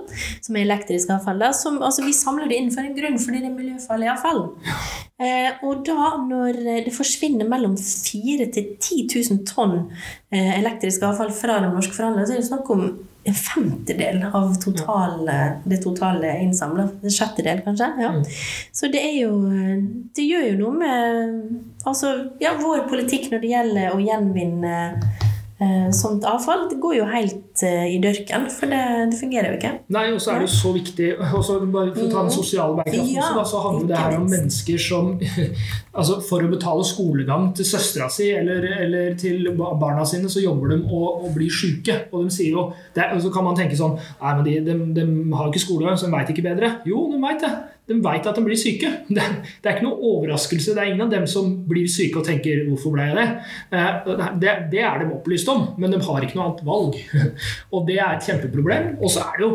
som 0.42 0.56
er 0.56 0.64
elektrisk 0.66 1.08
avfall. 1.14 1.38
Da, 1.38 1.52
som, 1.54 1.78
altså, 1.82 2.02
vi 2.04 2.12
samler 2.12 2.48
det 2.50 2.56
inn 2.58 2.70
for 2.74 2.82
en 2.82 2.96
grunn, 2.96 3.18
fordi 3.22 3.38
det 3.44 3.50
er 3.52 3.54
miljøfarlig 3.54 4.10
avfall. 4.10 4.42
Eh, 5.22 5.62
og 5.62 5.84
da, 5.86 6.10
når 6.26 6.58
det 6.88 6.94
forsvinner 6.96 7.48
mellom 7.48 7.76
4 7.78 8.48
000-10 8.50 9.06
000 9.30 9.40
tonn 9.46 9.78
eh, 10.34 10.58
elektrisk 10.58 11.04
avfall 11.06 11.30
fra 11.36 11.60
de 11.62 11.70
norske 11.70 11.94
forhandlerne, 11.94 12.26
så 12.26 12.34
er 12.34 12.42
det 12.42 12.50
snakk 12.50 12.70
om 12.74 12.86
en 13.22 13.36
femtedel 13.38 14.24
av 14.34 14.56
totale, 14.58 15.36
det 15.62 15.78
totale 15.84 16.32
innsamla. 16.42 16.88
En 17.06 17.14
sjettedel, 17.14 17.60
kanskje. 17.62 17.92
Ja. 18.02 18.10
Mm. 18.16 18.24
Så 18.74 18.90
det 18.90 18.98
er 18.98 19.14
jo 19.20 19.36
Det 20.16 20.24
gjør 20.26 20.48
jo 20.48 20.56
noe 20.58 20.78
med 20.80 21.36
altså, 21.86 22.10
ja, 22.42 22.56
vår 22.58 22.88
politikk 22.90 23.30
når 23.30 23.44
det 23.44 23.52
gjelder 23.52 23.94
å 23.94 24.02
gjenvinne 24.02 24.74
Eh, 24.74 25.31
sånt 25.94 26.24
avfall 26.28 26.66
det 26.70 26.78
går 26.82 26.94
jo 26.96 27.06
helt 27.10 27.62
eh, 27.66 27.94
i 27.94 27.98
dørken, 28.02 28.46
for 28.52 28.70
det, 28.72 28.80
det 29.12 29.18
fungerer 29.20 29.50
jo 29.50 29.58
ikke. 29.58 29.72
Nei, 29.94 30.04
og 30.14 30.20
så 30.22 30.34
er 30.34 30.42
det 30.42 30.48
jo 30.48 30.54
så 30.54 30.72
viktig 30.76 31.08
og 31.36 31.44
så 31.46 31.58
bare 31.64 31.92
For 31.94 32.06
å 32.06 32.10
ta 32.12 32.24
den 32.26 32.34
sosiale 32.34 32.78
bærekraften 32.78 33.10
Ja, 33.12 33.24
også, 33.24 33.38
da, 33.38 33.44
så 33.50 33.62
handler 33.66 33.90
det 33.90 34.00
her 34.00 34.16
om 34.18 34.28
mennesker 34.30 34.82
som 34.82 35.12
altså 35.98 36.18
For 36.28 36.46
å 36.46 36.52
betale 36.52 36.86
skolegang 36.88 37.50
til 37.56 37.68
søstera 37.68 38.08
si 38.12 38.30
eller, 38.36 38.66
eller 38.86 39.18
til 39.20 39.50
barna 39.56 40.06
sine, 40.08 40.30
så 40.32 40.42
jobber 40.42 40.74
de 40.74 40.80
og, 40.86 41.26
og 41.26 41.34
blir 41.36 41.52
syke. 41.52 42.02
Og 42.12 42.26
de 42.28 42.34
sier 42.34 42.56
jo 42.56 42.68
det, 42.96 43.10
Og 43.16 43.22
så 43.24 43.32
kan 43.34 43.46
man 43.46 43.58
tenke 43.58 43.78
sånn 43.78 43.98
Nei, 43.98 44.32
men 44.38 44.44
de, 44.46 44.56
de, 44.66 44.78
de 44.96 45.06
har 45.36 45.46
jo 45.46 45.52
ikke 45.52 45.66
skolegang, 45.66 45.98
så 45.98 46.08
de 46.08 46.14
veit 46.14 46.32
ikke 46.32 46.46
bedre. 46.46 46.76
Jo, 46.88 47.06
de 47.12 47.20
veit 47.22 47.42
det. 47.42 47.52
De 47.92 48.00
veit 48.04 48.26
at 48.26 48.38
de 48.38 48.44
blir 48.46 48.58
syke. 48.58 48.90
Det, 49.08 49.28
det 49.62 49.68
er 49.68 49.76
ikke 49.76 49.86
noe 49.86 50.10
overraskelse. 50.14 50.74
Det 50.74 50.82
er 50.82 50.90
ingen 50.92 51.04
av 51.06 51.12
dem 51.12 51.26
som 51.30 51.52
blir 51.68 51.86
syke 51.92 52.22
og 52.22 52.26
tenker 52.26 52.64
'hvorfor 52.66 52.96
ble 52.96 53.08
jeg 53.10 53.16
det?' 53.20 53.32
Eh, 53.72 54.28
Det, 54.42 54.52
det 54.72 54.80
er 54.80 54.98
de 54.98 55.12
opplyst 55.12 55.48
om, 55.48 55.68
men 55.78 55.92
de 55.92 56.00
har 56.00 56.22
ikke 56.24 56.36
noe 56.38 56.48
annet 56.48 56.64
valg. 56.66 56.96
Og 57.74 57.86
det 57.86 57.98
er 57.98 58.16
et 58.16 58.26
kjempeproblem. 58.26 58.96
Og 59.02 59.10
så 59.10 59.20
er 59.20 59.38
det 59.38 59.44
jo 59.46 59.52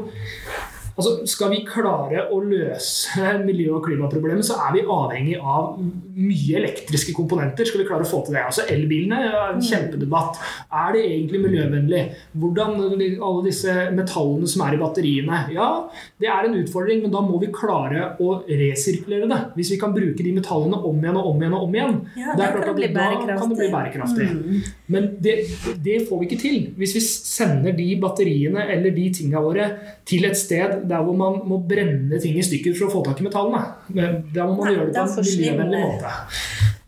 Altså, 0.97 1.11
skal 1.29 1.51
vi 1.53 1.59
klare 1.67 2.23
å 2.33 2.39
løse 2.41 3.33
miljø- 3.47 3.75
og 3.77 3.85
klimaproblemet, 3.85 4.45
så 4.47 4.57
er 4.65 4.73
vi 4.73 4.85
avhengig 4.89 5.35
av 5.37 5.75
mye 5.77 6.57
elektriske 6.57 7.13
komponenter. 7.13 7.69
Skal 7.69 7.83
vi 7.83 7.87
klare 7.89 8.05
å 8.05 8.09
få 8.09 8.23
til 8.25 8.33
det? 8.33 8.45
Altså, 8.47 8.65
Elbilene 8.73 9.19
er 9.27 9.37
en 9.53 9.61
kjempedebatt. 9.61 10.39
Er 10.73 10.95
det 10.95 11.03
egentlig 11.05 11.43
miljøvennlig? 11.43 12.01
Hvordan 12.37 12.75
alle 12.81 13.45
disse 13.45 13.75
metallene 13.93 14.49
som 14.49 14.65
er 14.65 14.77
i 14.77 14.81
batteriene? 14.81 15.43
Ja, 15.53 15.69
det 16.17 16.31
er 16.33 16.47
en 16.47 16.57
utfordring, 16.63 17.03
men 17.05 17.13
da 17.13 17.21
må 17.21 17.37
vi 17.43 17.51
klare 17.53 18.15
å 18.23 18.39
resirkulere 18.49 19.29
det. 19.29 19.39
Hvis 19.59 19.71
vi 19.75 19.79
kan 19.81 19.93
bruke 19.93 20.25
de 20.25 20.33
metallene 20.33 20.81
om 20.81 20.97
igjen 21.03 21.21
og 21.21 21.29
om 21.29 21.45
igjen 21.45 21.57
og 21.59 21.67
om 21.67 21.77
igjen, 21.77 21.99
Ja, 22.17 22.33
det 22.33 22.49
da 22.57 22.65
kan 22.65 22.81
det 22.81 22.91
da 22.95 23.37
kan 23.37 23.53
det 23.53 23.59
bli 23.59 23.69
bærekraftig. 23.73 24.27
Mm. 24.33 24.65
Men 24.93 25.09
det, 25.21 25.37
det 25.83 26.01
får 26.09 26.21
vi 26.23 26.29
ikke 26.29 26.41
til 26.41 26.57
hvis 26.77 26.95
vi 26.97 27.03
sender 27.05 27.75
de 27.77 27.87
batteriene 28.01 28.65
eller 28.73 28.93
de 28.95 29.07
tinga 29.13 29.41
våre 29.43 29.69
til 30.07 30.25
et 30.27 30.37
sted 30.39 30.86
der 30.89 31.03
hvor 31.05 31.17
man 31.17 31.41
må 31.47 31.59
brenne 31.69 32.19
ting 32.23 32.37
i 32.39 32.45
stykker 32.45 32.75
for 32.77 32.87
å 32.87 32.93
få 32.97 33.03
tak 33.07 33.21
i 33.21 33.27
metallene. 33.27 33.63
Der 33.93 34.47
må 34.47 34.57
man 34.57 34.67
Nei, 34.67 34.75
gjøre 34.77 34.89
det 34.91 35.03
på 35.03 35.21
en 35.21 35.29
miljøvennlig 35.31 35.83
måte. 35.83 36.15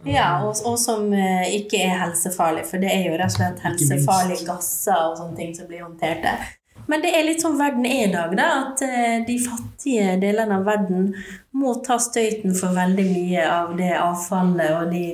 Ja, 0.08 0.30
og, 0.48 0.56
og 0.64 0.78
som 0.80 1.10
eh, 1.12 1.50
ikke 1.60 1.82
er 1.84 1.98
helsefarlig, 2.06 2.64
for 2.70 2.80
det 2.82 2.92
er 2.94 3.10
jo 3.10 3.18
rett 3.20 3.34
og 3.34 3.36
slett 3.36 3.66
helsefarlige 3.66 4.48
gasser 4.48 4.96
og 5.10 5.20
sånne 5.20 5.36
ting 5.40 5.52
som 5.58 5.68
blir 5.68 5.84
håndtert 5.84 6.24
der. 6.24 6.48
Men 6.90 7.04
det 7.06 7.12
er 7.14 7.28
litt 7.28 7.44
sånn 7.46 7.60
verden 7.60 7.86
er 7.86 8.08
i 8.08 8.14
dag, 8.14 8.34
da. 8.38 8.48
At 8.72 8.82
eh, 8.86 9.20
de 9.28 9.38
fattige 9.44 10.16
delene 10.22 10.58
av 10.60 10.66
verden 10.68 11.12
må 11.60 11.72
ta 11.84 11.96
støyten 12.00 12.54
for 12.56 12.76
veldig 12.78 13.04
mye 13.10 13.44
av 13.50 13.72
det 13.78 13.92
avfallet 13.98 14.70
og 14.76 14.92
de 14.94 15.06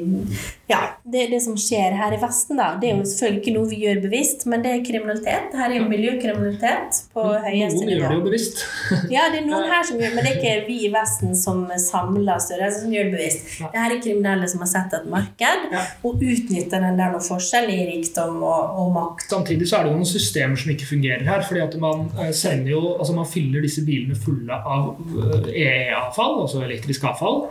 Ja, 0.67 0.79
det, 1.05 1.27
det 1.31 1.39
som 1.45 1.53
skjer 1.59 1.93
her 1.95 2.13
i 2.15 2.19
Vesten, 2.21 2.57
da. 2.59 2.71
Det 2.81 2.89
er 2.89 2.97
jo 2.97 3.05
selvfølgelig 3.07 3.41
ikke 3.41 3.53
noe 3.55 3.69
vi 3.69 3.77
gjør 3.83 3.99
bevisst, 4.03 4.45
men 4.49 4.63
det 4.65 4.71
er 4.73 4.83
kriminalitet. 4.88 5.53
Her 5.55 5.69
er 5.71 5.77
jo 5.77 5.85
miljøkriminalitet 5.91 6.99
på 7.13 7.25
høyeste 7.45 7.83
Noen 7.83 7.91
gjør 7.93 8.07
det 8.09 8.17
jo 8.17 8.25
bevisst. 8.25 8.63
Ja, 9.15 9.27
det 9.31 9.41
er 9.43 9.47
noen 9.47 9.67
her 9.69 9.85
som 9.85 9.99
gjør 10.01 10.15
men 10.15 10.25
det 10.25 10.31
er 10.33 10.39
ikke 10.39 10.67
vi 10.67 10.77
i 10.88 10.91
Vesten 10.93 11.35
som 11.38 11.61
samler 11.81 12.41
størrelse 12.41 12.81
som 12.83 12.93
gjør 12.95 13.09
det 13.09 13.15
bevisst. 13.17 13.51
Det 13.61 13.83
her 13.83 13.95
er 13.95 14.01
kriminelle 14.03 14.49
som 14.51 14.63
har 14.65 14.71
sett 14.73 14.95
et 14.97 15.07
marked 15.11 15.67
Ja. 15.75 15.83
og 16.05 16.21
utnytter 16.23 16.83
den 16.83 16.99
der 16.99 17.13
noe 17.13 17.23
forskjell 17.23 17.69
i 17.73 17.79
rikdom 17.93 18.41
og, 18.43 18.75
og 18.81 18.91
makt. 18.95 19.27
Samtidig 19.31 19.69
så 19.69 19.79
er 19.79 19.88
det 19.88 19.93
jo 19.93 19.99
noen 20.01 20.09
systemer 20.09 20.59
som 20.59 20.73
ikke 20.73 20.89
fungerer 20.89 21.25
her. 21.29 21.45
fordi 21.45 21.64
at 21.65 21.75
man 21.82 22.06
eh, 22.19 22.32
sender 22.36 22.71
jo, 22.71 22.82
altså 22.95 23.15
man 23.15 23.28
fyller 23.30 23.63
disse 23.65 23.84
bilene 23.86 24.17
fulle 24.17 24.56
av 24.56 24.91
eh, 24.95 25.49
EE-avfall, 25.63 26.39
altså 26.43 26.62
elektrisk 26.65 27.06
avfall, 27.10 27.45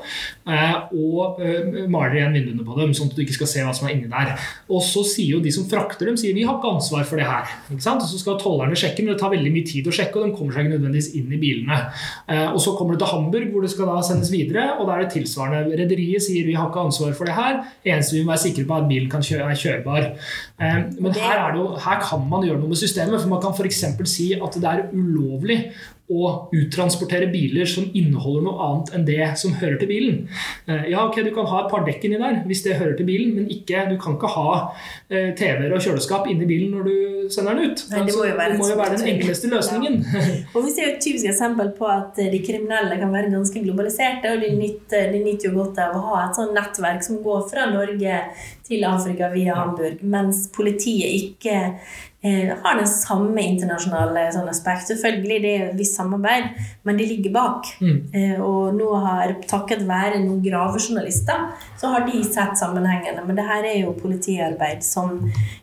eh, 0.49 0.77
og 0.95 1.41
maler 1.91 2.19
igjen 2.19 2.37
vinduene 2.39 2.67
på 2.67 2.79
dem, 2.79 2.95
sånn 2.97 3.11
at 3.11 3.19
du 3.19 3.25
ikke 3.25 3.37
skal 3.39 3.51
se 3.51 3.65
hva 3.67 3.75
som 3.77 3.89
er 3.89 3.97
inni 3.97 4.11
der. 4.11 4.35
Og 4.71 4.83
så 4.85 5.05
sier 5.09 5.37
jo 5.37 5.43
de 5.45 5.53
som 5.55 5.69
frakter 5.71 6.09
dem, 6.11 6.19
sier 6.21 6.37
vi 6.37 6.47
har 6.47 6.59
ikke 6.59 6.75
ansvar 6.77 7.07
for 7.09 7.21
det 7.21 7.29
her. 7.29 7.51
ikke 7.69 7.85
sant? 7.85 8.05
Og 8.05 8.11
så 8.11 8.21
skal 8.21 8.39
tollerne 8.41 8.79
sjekke, 8.79 9.05
men 9.05 9.15
det 9.15 9.21
tar 9.23 9.35
veldig 9.35 9.53
mye 9.55 9.69
tid 9.69 9.91
å 9.91 9.95
sjekke, 9.95 10.21
og 10.21 10.29
de 10.29 10.39
kommer 10.39 10.57
seg 10.57 10.67
ikke 10.67 10.77
nødvendigvis 10.77 11.11
inn 11.19 11.35
i 11.35 11.41
bilene. 11.41 11.81
Og 12.55 12.61
så 12.63 12.75
kommer 12.79 12.97
det 12.97 13.05
til 13.05 13.13
Hamburg, 13.13 13.51
hvor 13.53 13.65
det 13.65 13.73
skal 13.75 13.91
da 13.91 14.01
sendes 14.07 14.33
videre, 14.33 14.67
og 14.79 14.89
da 14.89 14.97
er 14.97 15.05
det 15.05 15.15
tilsvarende. 15.17 15.79
Rederiet 15.83 16.25
sier 16.25 16.47
vi 16.47 16.57
har 16.59 16.71
ikke 16.71 16.87
ansvar 16.89 17.15
for 17.17 17.29
det 17.29 17.37
her. 17.37 17.61
Eneste 17.85 18.19
vi 18.19 18.25
må 18.25 18.35
være 18.35 18.45
sikre 18.47 18.67
på, 18.69 18.79
at 18.79 18.89
bilen 18.91 19.11
kan 19.13 19.25
kjøre, 19.25 19.51
er 19.51 19.61
kjørbar. 19.61 20.09
Men 21.01 21.17
her, 21.19 21.37
er 21.39 21.55
det 21.55 21.63
jo, 21.63 21.69
her 21.85 22.01
kan 22.03 22.25
man 22.31 22.47
gjøre 22.47 22.61
noe 22.61 22.73
med 22.73 22.81
systemet, 22.81 23.21
for 23.21 23.31
man 23.33 23.43
kan 23.43 23.55
f.eks. 23.55 23.85
si 24.03 24.33
at 24.35 24.59
det 24.61 24.71
er 24.71 24.89
ulovlig 24.93 25.61
å 26.13 26.51
uttransportere 26.53 27.31
biler 27.33 27.65
som 27.69 27.87
inneholder 27.97 28.43
noe 28.45 28.65
annet 28.67 28.91
enn 28.97 29.07
det 29.09 29.29
som 29.41 29.55
hører 29.57 29.79
til 29.81 29.89
bilen. 29.89 30.19
Eh, 30.69 30.91
Ja, 30.93 31.07
ok, 31.09 31.23
Du 31.25 31.31
kan 31.33 31.47
ha 31.49 31.63
et 31.65 31.71
par 31.71 31.85
dekk 31.87 32.05
inni 32.05 32.19
der 32.21 32.43
hvis 32.45 32.63
det 32.63 32.77
hører 32.77 32.93
til 32.97 33.07
bilen, 33.09 33.35
men 33.35 33.49
ikke, 33.49 33.87
du 33.89 33.97
kan 33.97 34.19
ikke 34.19 34.29
ha 34.35 34.75
eh, 35.09 35.33
TV-er 35.33 35.73
og 35.73 35.81
kjøleskap 35.81 36.29
inni 36.29 36.45
bilen 36.45 36.77
når 36.77 36.85
du 36.85 37.31
sender 37.33 37.57
den 37.57 37.73
ut. 37.73 37.85
Nei, 37.91 38.05
det 38.05 38.17
må 38.19 38.27
jo 38.29 38.37
være 38.37 38.59
må 38.59 38.69
jo 38.69 38.77
være 38.77 38.99
den 38.99 39.09
enkleste 39.15 39.49
løsningen. 39.49 39.97
Og 40.53 40.67
vi 40.67 40.75
ser 40.75 40.91
jo 40.91 40.93
et 40.93 41.01
typisk 41.01 41.31
eksempel 41.33 41.73
på 41.79 41.89
at 41.89 42.21
eh, 42.21 42.29
de 42.35 42.43
kriminelle 42.45 43.01
kan 43.01 43.15
være 43.15 43.33
ganske 43.33 43.65
globaliserte, 43.65 44.35
og 44.35 44.45
de 44.45 44.53
nyter, 44.61 45.09
de 45.15 45.25
nyter 45.25 45.49
jo 45.49 45.57
godt 45.63 45.81
av 45.87 45.97
å 45.97 46.05
ha 46.11 46.27
et 46.29 46.37
sånt 46.37 46.53
nettverk 46.53 47.01
som 47.07 47.23
går 47.25 47.49
fra 47.49 47.71
Norge 47.73 48.21
til 48.65 48.85
Afrika 48.89 49.33
via 49.33 49.57
Hamburg, 49.57 50.05
mens 50.05 50.51
politiet 50.53 51.17
ikke 51.17 51.57
har 52.25 52.79
den 52.79 52.89
samme 52.89 53.43
internasjonale 53.45 54.23
sånn 54.33 54.49
aspekt. 54.49 54.89
Selvfølgelig 54.89 55.39
det 55.45 55.51
er 55.55 55.65
et 55.67 55.77
visst 55.79 55.99
samarbeid, 55.99 56.47
men 56.89 56.97
de 56.97 57.09
ligger 57.11 57.35
bak. 57.35 57.69
Mm. 57.85 57.99
Eh, 58.17 58.39
og 58.41 58.73
nå 58.79 58.89
har, 59.05 59.35
takket 59.51 59.85
være 59.89 60.23
noen 60.25 60.41
gravejournalister, 60.45 61.51
så 61.81 61.93
har 61.93 62.07
de 62.09 62.23
sett 62.25 62.57
sammenhengene. 62.61 63.27
Men 63.27 63.37
det 63.37 63.45
her 63.49 63.69
er 63.69 63.79
jo 63.83 63.93
politiarbeid 64.01 64.81
som 64.87 65.19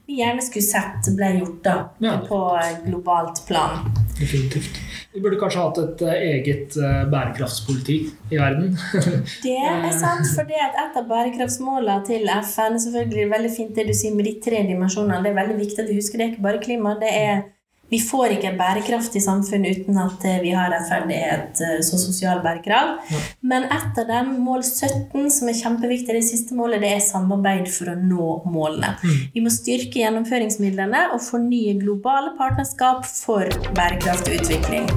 vi 0.06 0.20
gjerne 0.22 0.46
skulle 0.46 0.68
sett 0.68 1.10
ble 1.18 1.34
gjort 1.40 1.64
da, 1.66 1.78
Ja. 2.04 2.20
på 2.28 2.42
eh, 2.62 2.78
globalt 2.86 3.42
plan. 3.48 3.90
Definitivt. 4.20 4.78
Vi 5.12 5.20
burde 5.20 5.40
kanskje 5.40 5.60
hatt 5.60 5.80
et 5.82 6.02
eh, 6.08 6.22
eget 6.38 6.76
eh, 6.80 7.02
bærekraftspoliti 7.12 7.98
i 8.32 8.38
verden. 8.40 8.78
Det 9.46 9.58
er 9.60 9.90
sant, 9.92 10.28
for 10.36 10.48
det 10.48 10.60
at 10.64 10.78
et 10.80 11.00
av 11.02 11.10
bærekraftsmålene 11.10 12.06
til 12.08 12.30
FN 12.32 12.78
selvfølgelig 12.80 13.26
er 13.26 13.34
veldig 13.34 13.52
fint 13.58 13.74
det 13.76 13.90
du 13.90 13.96
sier 13.98 14.16
med 14.16 14.30
de 14.30 14.38
tre 14.46 14.62
dimensjonene. 14.70 15.20
Det 15.26 15.34
er 15.34 15.42
veldig 15.42 15.58
viktig 15.60 15.84
at 15.84 15.92
vi 15.92 15.98
husker 16.00 16.22
det 16.22 16.28
er 16.28 16.32
ikke 16.36 16.48
bare 16.48 16.64
klima. 16.64 16.96
det 17.02 17.12
er 17.12 17.44
vi 17.92 18.00
får 18.00 18.38
ikke 18.38 18.54
et 18.54 18.60
bærekraftig 18.60 19.20
samfunn 19.24 19.66
uten 19.68 19.98
at 20.00 20.24
eh, 20.28 20.40
vi 20.40 20.54
har 20.56 20.72
rettferdighet 20.72 21.60
eh, 21.66 21.80
som 21.84 22.00
sosial 22.00 22.40
bærekraft. 22.44 23.12
Ja. 23.12 23.20
Men 23.52 23.66
et 23.68 24.00
av 24.00 24.08
dem, 24.08 24.30
mål 24.46 24.64
17, 24.64 25.28
som 25.36 25.50
er 25.52 25.58
kjempeviktig, 25.60 26.16
det 26.16 26.24
siste 26.24 26.56
målet, 26.56 26.80
det 26.86 26.94
er 26.96 27.04
samarbeid 27.04 27.68
for 27.74 27.92
å 27.92 27.98
nå 28.00 28.30
målene. 28.48 28.94
Mm. 29.04 29.18
Vi 29.36 29.44
må 29.44 29.52
styrke 29.52 30.00
gjennomføringsmidlene 30.06 31.10
og 31.12 31.20
fornye 31.26 31.76
globale 31.82 32.32
partnerskap 32.40 33.04
for 33.10 33.52
bærekraftig 33.76 34.40
utvikling, 34.40 34.88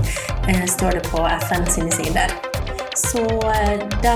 eh, 0.47 0.63
står 0.71 1.01
det 1.01 1.09
på 1.11 1.25
FN 1.49 1.67
sine 1.75 1.91
sider. 1.99 2.39
Så 2.95 3.25
de 4.05 4.13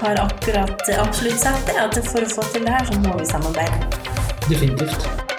har 0.00 0.22
akkurat 0.22 0.88
absolutt 0.96 1.44
sett 1.44 1.68
det, 1.68 1.76
at 1.84 2.00
for 2.08 2.24
å 2.24 2.32
få 2.32 2.46
til 2.54 2.64
det 2.64 2.72
her, 2.78 2.88
så 2.88 2.96
må 3.04 3.18
vi 3.20 3.28
samarbeide. 3.28 3.92
Definitivt. 4.48 5.31